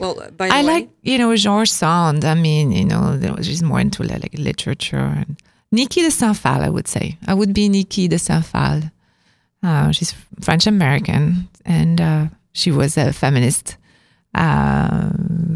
[0.01, 2.25] well, by the I way, like, you know, George Sand.
[2.25, 4.97] I mean, you know, she's more into like literature.
[5.21, 5.37] And
[5.75, 7.17] Niki de Saint Phalle, I would say.
[7.27, 8.91] I would be Niki de Saint Phalle.
[9.63, 13.77] Uh, she's French American, and uh, she was a feminist
[14.35, 15.11] uh,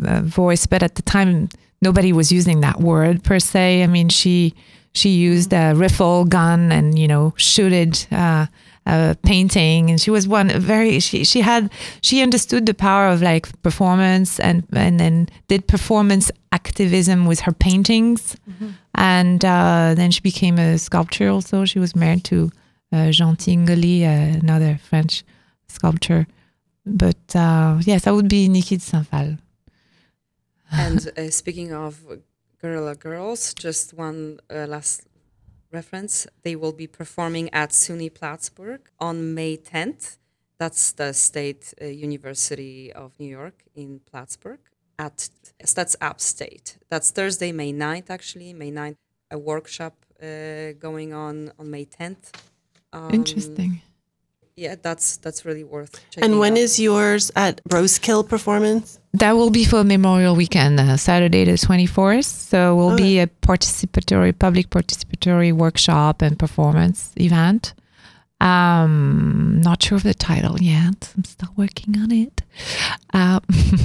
[0.07, 1.49] uh, voice, but at the time
[1.81, 3.83] nobody was using that word per se.
[3.83, 4.55] I mean, she
[4.95, 8.47] she used a rifle gun and you know shooted uh,
[8.87, 13.23] a painting, and she was one very she she had she understood the power of
[13.23, 18.37] like performance and and then did performance activism with her paintings,
[18.97, 21.29] and uh, then she became a sculptor.
[21.29, 22.51] Also, she was married to
[22.93, 25.25] Jean Tinguely, uh, another French
[25.69, 26.27] sculptor.
[26.85, 29.39] But uh, yes, I would be Niki de Saint Phalle.
[30.71, 32.01] and uh, speaking of
[32.61, 35.07] Guerrilla Girls, just one uh, last
[35.73, 36.27] reference.
[36.43, 40.19] They will be performing at SUNY Plattsburgh on May 10th.
[40.59, 44.61] That's the State uh, University of New York in Plattsburgh.
[44.99, 45.29] At
[45.59, 46.79] that's upstate.
[46.89, 48.11] That's Thursday, May 9th.
[48.11, 48.97] Actually, May 9th,
[49.31, 52.31] a workshop uh, going on on May 10th.
[52.93, 53.83] Um, Interesting.
[54.55, 56.31] Yeah, that's that's really worth checking.
[56.31, 56.59] And when out.
[56.59, 59.01] is yours at Rosekill performance?
[59.15, 62.25] That will be for Memorial Weekend, uh, Saturday the 24th.
[62.25, 67.75] So it will be a participatory, public participatory workshop and performance event.
[68.43, 71.13] Um, not sure of the title yet.
[71.17, 72.43] I'm still working on it.
[73.15, 73.39] Uh,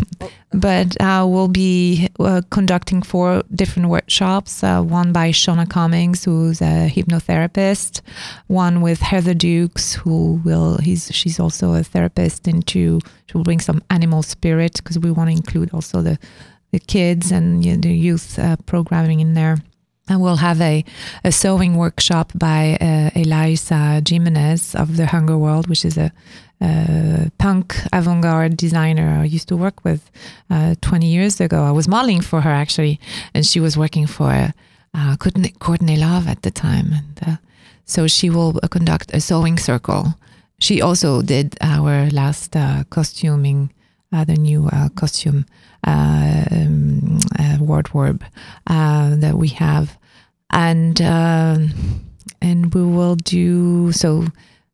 [0.52, 4.64] but uh, we'll be uh, conducting four different workshops.
[4.64, 8.02] Uh, one by Shona Cummings, who's a hypnotherapist.
[8.48, 12.48] One with Heather Dukes, who will he's she's also a therapist.
[12.48, 16.18] Into she will bring some animal spirit because we want to include also the
[16.72, 19.58] the kids and you know, the youth uh, programming in there.
[20.10, 20.86] And we'll have a,
[21.24, 26.12] a sewing workshop by uh, Elisa Jimenez of the Hunger World, which is a,
[26.62, 30.10] a punk avant garde designer I used to work with
[30.50, 31.64] uh, 20 years ago.
[31.64, 33.00] I was modeling for her actually,
[33.34, 34.54] and she was working for
[34.94, 36.94] uh, Courtney, Love at the time.
[36.94, 37.36] And uh,
[37.86, 40.16] so she will conduct a sewing circle.
[40.60, 43.72] She also did our last uh, costuming,
[44.12, 45.46] the new uh, costume
[45.86, 48.24] uh, um, uh, wardrobe
[48.68, 49.98] uh, that we have,
[50.50, 51.72] and um,
[52.42, 54.26] and we will do so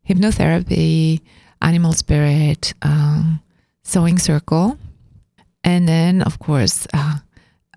[0.08, 1.22] hypnotherapy,
[1.62, 3.42] animal spirit, um,
[3.84, 4.78] sewing circle,
[5.64, 6.88] and then of course.
[6.94, 7.18] Uh,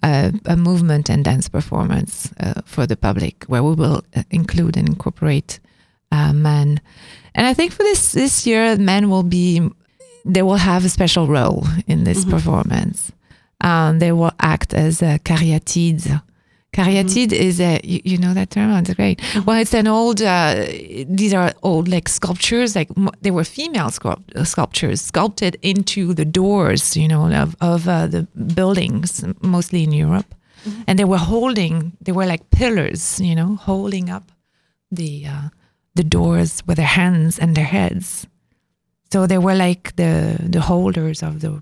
[0.02, 4.76] a, a movement and dance performance uh, for the public, where we will uh, include
[4.76, 5.58] and incorporate
[6.12, 6.80] uh, men.
[7.34, 9.68] And I think for this this year, men will be
[10.34, 12.30] they will have a special role in this Mhm.
[12.30, 13.12] performance.
[13.60, 16.06] Um, they will act as a caryatides.
[16.72, 18.70] Caryatid is a you, you know that term.
[18.76, 19.18] It's great.
[19.46, 20.20] Well, it's an old.
[20.20, 20.66] Uh,
[21.08, 22.76] these are old like sculptures.
[22.76, 22.90] Like
[23.22, 26.94] they were female sculpt- uh, sculptures sculpted into the doors.
[26.96, 28.22] You know of of uh, the
[28.54, 30.34] buildings, mostly in Europe,
[30.86, 31.92] and they were holding.
[32.04, 33.20] They were like pillars.
[33.20, 34.24] You know, holding up
[34.92, 35.48] the uh,
[35.94, 38.26] the doors with their hands and their heads.
[39.12, 41.60] So they were like the the holders of the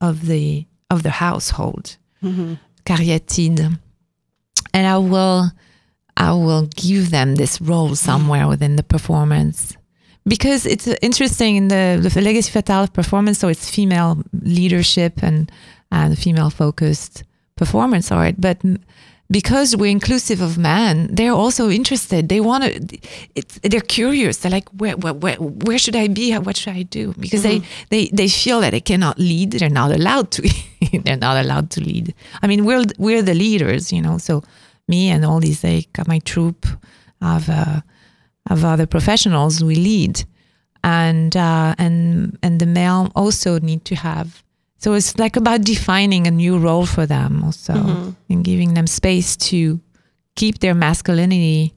[0.00, 2.58] of the of the household, Mhm.
[2.84, 3.78] caryatide.
[4.72, 5.50] And I will
[6.16, 9.76] I will give them this role somewhere within the performance
[10.24, 13.38] because it's interesting in the the legacy fatale performance.
[13.38, 15.50] So it's female leadership and
[15.90, 17.24] and female focused
[17.56, 18.58] performance art, but
[19.30, 22.28] because we're inclusive of men, they're also interested.
[22.28, 22.98] They want to.
[23.34, 24.38] It's, they're curious.
[24.38, 26.32] They're like, where, where, where, where should I be?
[26.36, 27.12] What should I do?
[27.18, 29.52] Because they, they, they feel that they cannot lead.
[29.52, 30.48] They're not allowed to.
[31.04, 32.14] they're not allowed to lead.
[32.42, 34.18] I mean, we're we're the leaders, you know.
[34.18, 34.42] So
[34.88, 36.66] me and all these like my troop
[37.20, 37.80] of uh,
[38.48, 40.24] of other professionals, we lead,
[40.84, 44.42] and uh, and and the male also need to have.
[44.78, 49.36] So it's like about defining a new role for them also, and giving them space
[49.50, 49.80] to
[50.34, 51.72] keep their masculinity.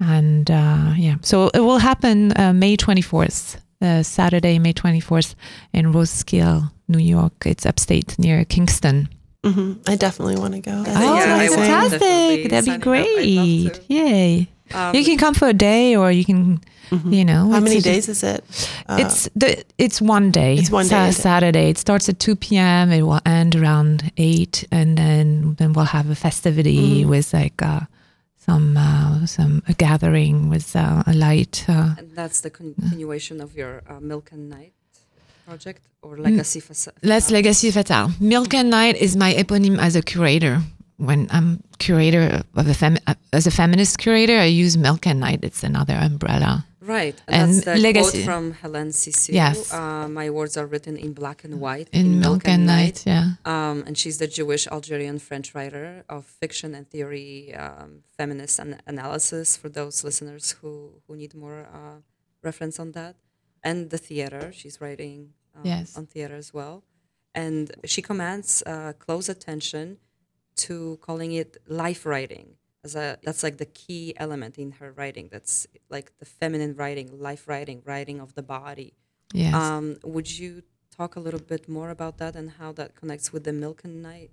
[0.00, 5.00] And uh, yeah, so it will happen uh, May twenty fourth, uh, Saturday, May twenty
[5.00, 5.34] fourth,
[5.72, 7.44] in Rosekill, New York.
[7.46, 9.08] It's upstate near Kingston.
[9.44, 9.86] Mhm.
[9.86, 10.82] I definitely want to go.
[10.82, 12.50] That's oh, Yeah, I fantastic!
[12.50, 12.86] That'd be sign up.
[12.86, 13.74] I'd love great.
[13.74, 13.80] to.
[13.94, 14.48] Yay!
[14.72, 16.60] Um, you can come for a day, or you can,
[16.90, 17.50] you know.
[17.50, 18.42] How many just- days is it?
[18.88, 20.56] Uh, it's the it's one day.
[20.56, 21.12] It's one Sa- day.
[21.12, 21.70] Saturday.
[21.70, 22.90] It starts at two p.m.
[22.92, 27.10] It will end around eight, and then then we'll have a festivity Mm-hmm.
[27.10, 27.80] with like uh,
[28.36, 31.64] some uh, some a gathering with uh, a light.
[31.68, 34.72] Uh, and that's the continuation of your uh, Milk and Night
[35.46, 38.10] project or Legacy Fac- Let's Legacy Fatale.
[38.20, 40.60] Milk and Night is my eponym as a curator.
[40.96, 45.20] When I'm curator of a fem- uh, as a feminist curator, I use Milk and
[45.20, 45.40] Night.
[45.42, 46.64] It's another umbrella.
[46.86, 48.10] Right, And and that's the Legacy.
[48.22, 49.32] quote from Hélène Cixous.
[49.42, 49.72] Yes.
[49.72, 53.26] uh, my words are written in black and white In, Milk, and Night, yeah.
[53.46, 58.80] Um, and she's the Jewish Algerian French writer of fiction and theory, um, feminist an-
[58.86, 60.72] analysis for those listeners who,
[61.06, 61.98] who need more uh,
[62.42, 63.14] reference on that.
[63.62, 65.18] And the theater, she's writing
[65.56, 65.96] um, Yes.
[65.96, 66.84] on theater as well.
[67.34, 69.86] And she commands uh, close attention
[70.56, 72.46] to calling it life writing.
[72.84, 75.28] As a, that's like the key element in her writing.
[75.32, 78.92] That's like the feminine writing, life writing, writing of the body.
[79.32, 79.54] Yes.
[79.54, 80.62] Um, would you
[80.94, 84.02] talk a little bit more about that and how that connects with the Milk and
[84.02, 84.30] Night?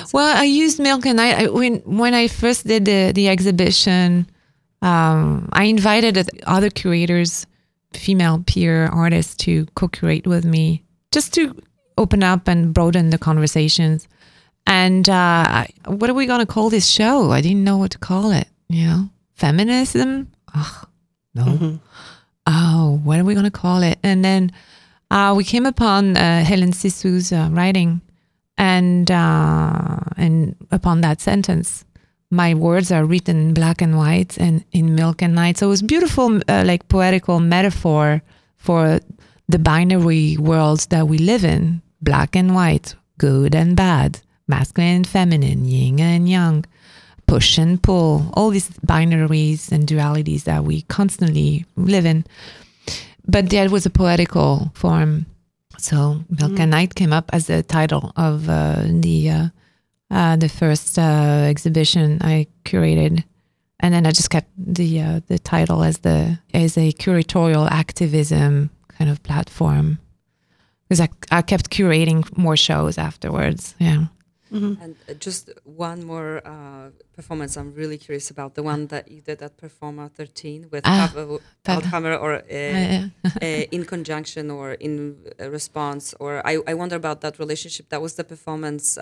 [0.00, 0.14] concept?
[0.14, 4.26] Well, I used Milk and Night I, when when I first did the the exhibition.
[4.82, 6.16] Um, I invited
[6.46, 7.46] other curators,
[7.92, 11.54] female peer artists, to co-curate with me, just to
[11.98, 14.08] open up and broaden the conversations.
[14.66, 17.32] And uh, what are we going to call this show?
[17.32, 18.48] I didn't know what to call it.
[18.68, 20.30] You know, feminism.
[20.54, 20.88] Ugh,
[21.34, 21.80] no.
[22.46, 23.98] Oh, what are we going to call it?
[24.02, 24.52] And then
[25.10, 28.00] uh, we came upon uh, Hélène Cixous's uh, writing
[28.60, 31.86] and uh, and upon that sentence,
[32.30, 35.56] my words are written in black and white and in milk and night.
[35.56, 38.20] So it was beautiful, uh, like poetical metaphor
[38.58, 39.00] for
[39.48, 44.20] the binary worlds that we live in: black and white, good and bad,
[44.50, 46.64] masculine and feminine, yin and yang,
[47.26, 52.26] push and pull, all these binaries and dualities that we constantly live in.
[53.26, 55.26] But that was a poetical form.
[55.78, 59.48] So Milk and Night came up as the title of uh, the uh,
[60.10, 63.24] uh, the first uh, exhibition I curated,
[63.78, 68.70] and then I just kept the uh, the title as the as a curatorial activism
[68.98, 69.98] kind of platform
[70.90, 73.74] because I, I kept curating more shows afterwards.
[73.78, 74.06] Yeah.
[74.82, 79.20] And uh, just one more uh, performance I'm really curious about the one that you
[79.20, 81.12] did at Performa 13 with Ah.
[82.20, 83.08] Or uh, yeah.
[83.24, 88.00] uh, in conjunction or in uh, response or I, I wonder about that relationship that
[88.02, 88.98] was the performance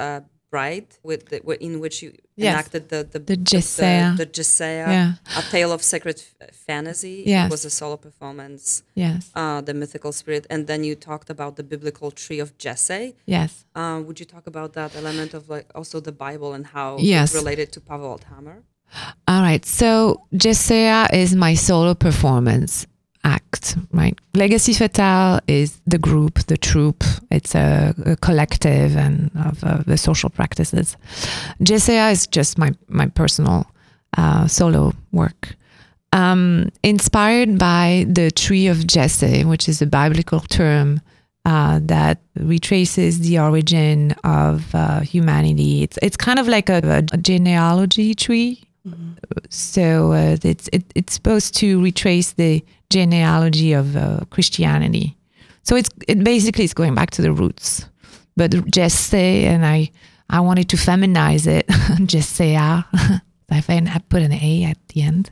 [0.51, 2.53] Bride with the, in which you Yes.
[2.55, 4.17] enacted the the The Jesea.
[4.17, 5.13] the, the Jesea, Yeah.
[5.37, 6.19] a tale of sacred
[6.67, 7.47] fantasy Yes.
[7.47, 9.21] it was a solo performance Yes.
[9.35, 13.51] uh, the mythical spirit and then you talked about the biblical tree of Jesse Yes.
[13.75, 17.35] uh, would you talk about that element of like also the Bible and how Yes.
[17.35, 18.59] it related to Paweł Althamer?
[19.31, 19.65] All right.
[19.67, 19.91] So
[20.33, 22.87] Jesea is my solo performance
[23.29, 24.17] act, right?
[24.35, 27.05] Legacy Fatale is the group, the troupe.
[27.31, 30.97] It's a, a collective and of the social practices.
[31.63, 33.67] Jesea is just my my personal
[34.17, 35.57] uh, solo work.
[36.13, 41.01] Um, inspired by the tree of Jesse, which is a biblical term
[41.45, 45.83] uh, that retraces the origin of uh, humanity.
[45.83, 48.68] It's it's kind of like a, a genealogy tree.
[49.51, 55.17] So uh, it's it, it's supposed to retrace the genealogy of uh, Christianity.
[55.63, 57.87] So it's it basically is going back to the roots.
[58.37, 59.91] But Jesse and I
[60.31, 61.67] I wanted to feminize it,
[62.07, 62.85] Jessea.
[63.51, 65.31] I find I put an A at the end.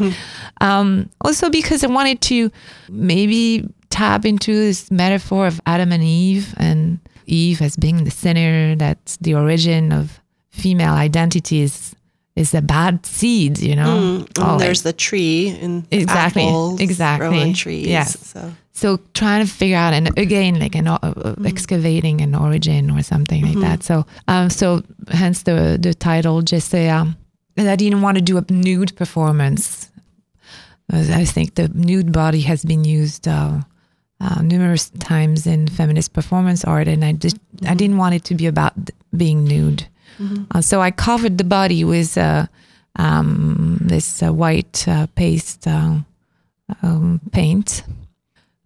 [0.60, 2.50] um, also because I wanted to
[2.88, 8.74] maybe tap into this metaphor of Adam and Eve and Eve as being the sinner,
[8.74, 10.20] that's the origin of
[10.50, 11.93] female identity is
[12.36, 13.86] is the bad seeds, you know.
[13.86, 17.52] Mm, and Oh, there's the tree and Exactly, apples exactly.
[17.52, 17.86] trees.
[17.86, 18.18] Yes.
[18.28, 22.90] So so trying to figure out and again like an uh, uh, excavating an origin
[22.90, 24.82] or something like that so um so
[25.12, 27.14] hence the the title Jesea
[27.56, 29.92] and I didn't want to do a nude performance
[30.92, 33.60] I think the nude body has been used uh,
[34.20, 38.34] uh, numerous times in feminist performance art and I just I didn't want it to
[38.34, 38.74] be about
[39.16, 39.86] being nude
[40.50, 42.46] uh, so I covered the body with uh,
[42.96, 45.98] um, this uh, white uh, paste uh,
[46.82, 47.84] um, paint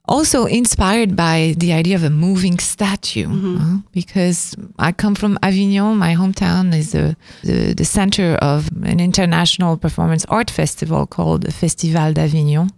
[0.08, 5.96] also inspired by the idea of a moving statue uh, because I come from Avignon.
[5.96, 12.12] My hometown is the, the, the center of an international performance art festival called Festival
[12.12, 12.70] d'Avignon.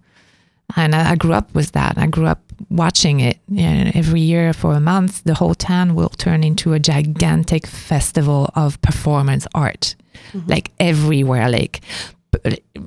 [0.76, 1.96] And I, I grew up with that.
[1.98, 3.38] I grew up watching it.
[3.56, 8.50] And every year for a month, the whole town will turn into a gigantic festival
[8.54, 9.94] of performance art,
[10.32, 10.50] mm-hmm.
[10.50, 11.80] like everywhere, like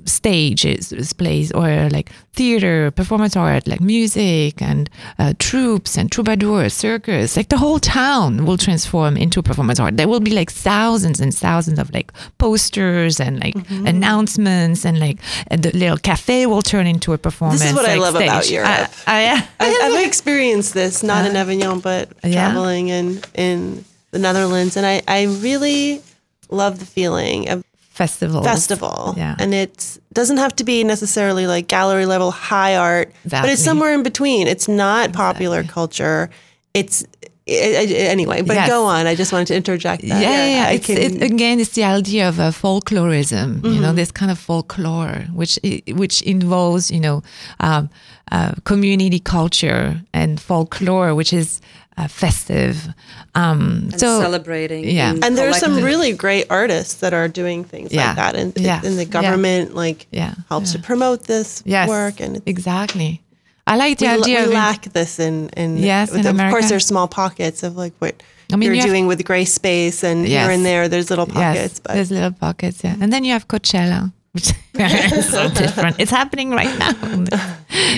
[0.05, 4.89] stages, plays, or like theater, performance art, like music and
[5.19, 7.35] uh, troupes and troubadours, circus.
[7.37, 9.97] Like the whole town will transform into a performance art.
[9.97, 15.19] There will be like thousands and thousands of like posters and like announcements and like
[15.47, 17.61] and the little cafe will turn into a performance.
[17.61, 18.53] This is what I like, love about stage.
[18.53, 18.69] Europe.
[19.07, 22.51] I, I, I, I've experienced this not in Avignon, but Uh, yeah?
[22.51, 26.01] traveling in in the Netherlands, and I I really
[26.49, 27.63] love the feeling of
[27.93, 28.43] festival.
[28.43, 29.13] festival.
[29.17, 29.35] Yeah.
[29.39, 33.93] And it doesn't have to be necessarily like gallery level high art, but it's somewhere
[33.93, 34.47] in between.
[34.47, 36.29] It's not popular culture.
[36.73, 37.03] It's
[37.45, 38.69] I- I- anyway, but Yes.
[38.69, 39.05] go on.
[39.05, 40.21] I just wanted to interject that.
[40.21, 40.75] yeah, yeah, yeah.
[40.75, 43.61] It's, it, again, it's the idea of uh, folklorism.
[43.65, 45.59] You know, this kind of folklore, which
[46.01, 47.21] which involves, you know,
[47.59, 47.89] um,
[48.31, 51.59] uh, community culture and folklore, which is
[51.97, 52.87] uh, festive.
[53.35, 54.83] Um, And so celebrating.
[54.89, 55.11] yeah.
[55.11, 58.07] in and there's some really great artists that are doing things Yeah.
[58.07, 58.81] like that, and, Yeah.
[58.83, 59.21] and the Yeah.
[59.21, 60.33] government like Yeah.
[60.49, 63.21] helps to promote this yes, work, and exactly.
[63.65, 66.35] I like the we, idea we of lack this in in Yes, in with- of
[66.35, 66.53] America.
[66.57, 68.13] course there's small pockets of like what
[68.51, 71.25] I mean, you're you have- doing with gray space and here and there there's little
[71.27, 72.95] pockets Yes, but there's little pockets, yeah.
[73.01, 75.99] And then you have Coachella, is so different.
[75.99, 76.91] It's happening right now.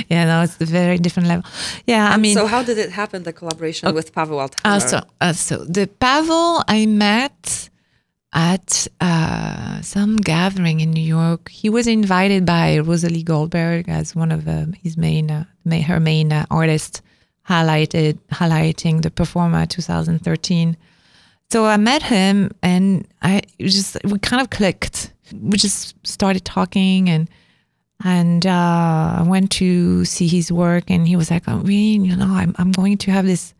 [0.09, 1.45] yeah, no, it's a very different level.
[1.87, 3.23] Yeah, I And mean, so how did it happen?
[3.23, 4.65] The collaboration with Paweł Althamer.
[4.75, 7.69] Uh, so, uh, so the Paweł I met
[8.33, 11.49] at uh, some gathering in New York.
[11.49, 16.01] He was invited by RoseLee Goldberg as one of uh, his main, uh, ma- her
[16.01, 17.01] main uh, artists,
[17.47, 20.75] highlighted highlighting the Performa 2013.
[21.51, 25.13] So I met him, and I just we kind of clicked.
[25.33, 27.29] We just started talking, and
[28.03, 32.15] and uh, I went to see his work, and he was like, oh, "We, you
[32.15, 33.53] know, I'm I'm going to have this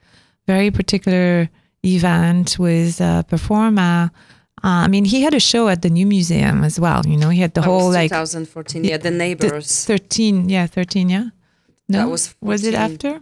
[0.48, 1.50] very particular
[1.84, 4.12] event with a performer.
[4.64, 7.02] Uh, I mean, he had a show at the New Museum as well.
[7.06, 8.84] You know, he had the That whole like 2014.
[8.84, 9.86] Yeah, the neighbors.
[9.86, 11.30] 13, yeah, 13, yeah.
[11.88, 13.20] No, That was was it after?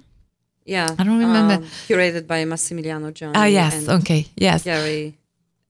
[0.65, 1.55] yeah, I don't remember.
[1.55, 3.33] um, curated by Massimiliano Gioni.
[3.35, 4.63] Ah, yes, okay, yes.
[4.63, 5.17] Gary.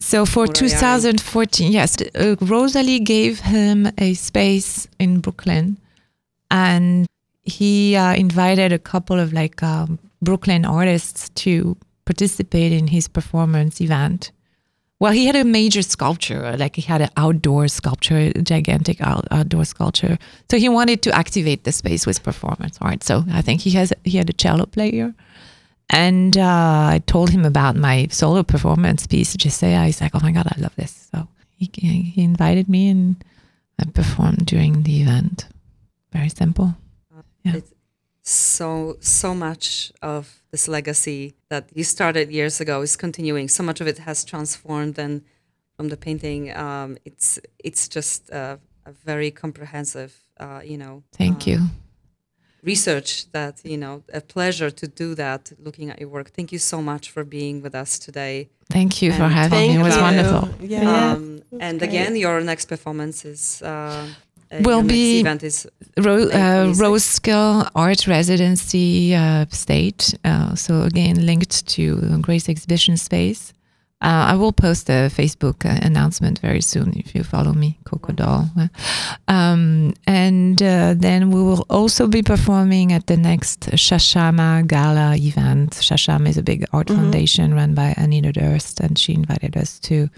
[0.06, 5.78] So for 2014, yes, uh, RoseLee gave him a space in Brooklyn,
[6.52, 7.08] and
[7.44, 13.80] he uh, invited a couple of like um, Brooklyn artists to participate in his performance
[13.80, 14.32] event.
[15.00, 19.28] Well, he had a major sculpture, like he had an outdoor sculpture, a gigantic out-
[19.32, 20.18] outdoor sculpture.
[20.52, 23.04] So he wanted to activate the space with performance art.
[23.04, 25.14] So I think he has he had a cello player.
[25.90, 29.86] And uh, I told him about my solo performance piece, Jesea.
[29.86, 31.10] He's like, oh my God, I love this.
[31.12, 31.28] So
[31.58, 31.70] he,
[32.16, 33.24] he invited me and
[33.80, 35.48] I performed during the event.
[36.12, 36.76] Very simple.
[37.44, 37.58] Yeah.
[37.58, 37.74] It's
[38.24, 43.50] so so much of this legacy that you started years ago is continuing.
[43.50, 45.22] So much of it has transformed, and
[45.76, 51.04] from the painting, um, it's it's just a, a very comprehensive, uh, you know.
[51.12, 51.60] Thank uh, you.
[52.64, 55.52] Research that you know a pleasure to do that.
[55.60, 58.50] Looking at your work, thank you so much for being with us today.
[58.72, 59.76] Thank you for having me.
[59.80, 60.02] It was you.
[60.02, 60.50] wonderful.
[60.62, 61.12] Yeah.
[61.14, 61.90] um, and great.
[61.90, 63.62] again, your next performance is.
[63.62, 64.08] Uh,
[64.52, 66.80] uh, Will next be- event is Ro- uh, 26th.
[66.82, 70.14] Roseskill Art Residency uh, State.
[70.24, 73.52] Uh, so again, linked to Grace Exhibition Space.
[74.04, 78.12] Uh, I will post a Facebook uh, announcement very soon if you follow me, Coco
[78.12, 78.50] Dolle.
[79.30, 85.72] Um, and uh, then we will also be performing at the next Chashama Gala event.
[85.72, 86.96] Chashama is a big art Mhm.
[86.96, 90.10] foundation run by Anita Durst, and she invited us to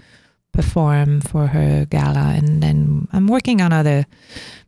[0.52, 2.34] perform for her gala.
[2.36, 4.04] And then I'm working on other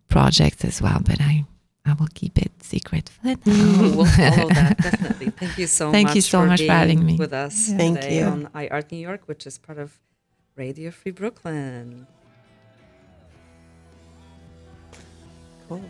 [0.08, 1.44] projects as well, but I
[1.88, 3.36] I will keep it secret for now.
[3.46, 5.30] we'll follow that definitely.
[5.30, 6.16] Thank you so Thank much.
[6.16, 7.16] you so for much for having me.
[7.16, 8.24] with us Thank today you.
[8.24, 9.98] on iArt New York, which is part of
[10.56, 12.06] Radio Free Brooklyn.
[15.68, 15.82] Cool.